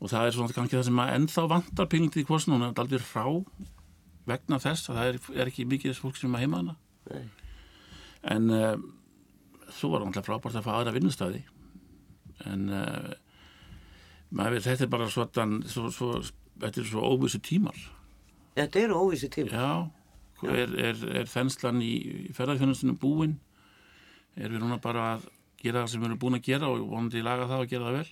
[0.00, 2.80] Og það er svona kannski það sem að ennþá vantar pílingtið í kvorsin, hún er
[2.82, 3.24] aldrei frá
[4.26, 6.74] vegna þess að það er, er ekki mikið fólk sem er að heima hana.
[7.12, 7.26] Nei.
[8.26, 8.72] En uh,
[9.76, 11.44] þú var alltaf frábært að fá aðra vinnustæði.
[12.50, 13.12] En uh,
[14.34, 16.10] maður, þetta er bara svona, svo, svo,
[16.62, 17.78] þetta er svo óvissu tímar.
[18.56, 19.52] Þetta eru óvísi tíma.
[19.52, 21.94] Já, er, er, er þenslan í
[22.36, 23.36] ferðarfjónustunum búinn?
[24.36, 25.26] Er við núna bara að
[25.60, 27.98] gera það sem við erum búin að gera og vonandi laga það og gera það
[27.98, 28.08] vel?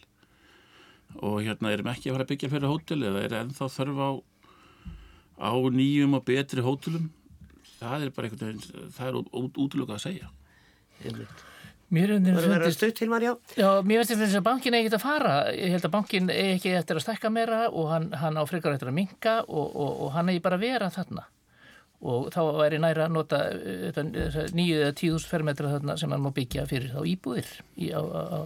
[1.14, 4.10] Og hérna erum ekki að fara að byggja fyrir hótel eða er ennþá þörf á,
[5.48, 7.10] á nýjum og betri hótelum?
[7.84, 10.30] Það er bara einhvern veginn, það er út, útlöku að segja.
[11.04, 11.44] Einmitt.
[11.94, 13.60] Mér Það er verið að stutt til maður, já.
[13.60, 15.34] Já, mér finnst þess að bankin eigi ekki að fara.
[15.54, 18.74] Ég held að bankin eigi ekki eftir að stekka meira og hann, hann á frekar
[18.74, 21.26] eftir að minka og, og, og hann eigi bara að vera þarna.
[22.04, 24.00] og þá væri næra að nota eh,
[24.52, 28.22] nýju eða tíðust fermetra þarna sem hann má byggja fyrir þá íbúðir í, á, á,
[28.28, 28.38] á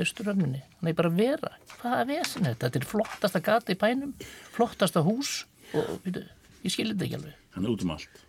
[0.00, 0.60] austuröfninni.
[0.80, 1.52] Þannig bara vera.
[1.80, 2.66] Hvaða vesen er þetta?
[2.66, 4.12] Þetta er flottasta gata í bænum,
[4.54, 5.32] flottasta hús
[5.72, 6.26] og veitu,
[6.66, 7.38] ég skilir þetta ekki alveg.
[7.56, 8.20] Hann er út um allt.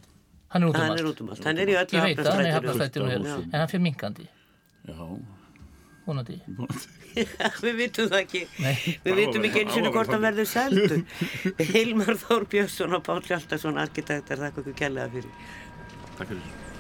[0.51, 0.99] Hann er út um Hann allt.
[0.99, 1.43] er út um allt.
[1.47, 3.05] Hann er í öllu Ég veit að hann er hafnastrætinu.
[3.11, 4.25] hafnastættinu, en hann fyrir minkandi,
[4.87, 4.97] Já,
[6.07, 6.39] vonandi.
[7.65, 8.41] Við vitum það ekki.
[8.63, 8.73] Nei.
[9.05, 11.03] Við vitum ekki eins og Áhugaverð hvort hann verður seldur.
[11.71, 15.31] Hilmar Þór Björnsson og Pál Hjaltarsson, arkitektar, þakka okkur kærlega fyrir.
[16.17, 16.70] takk fyrir.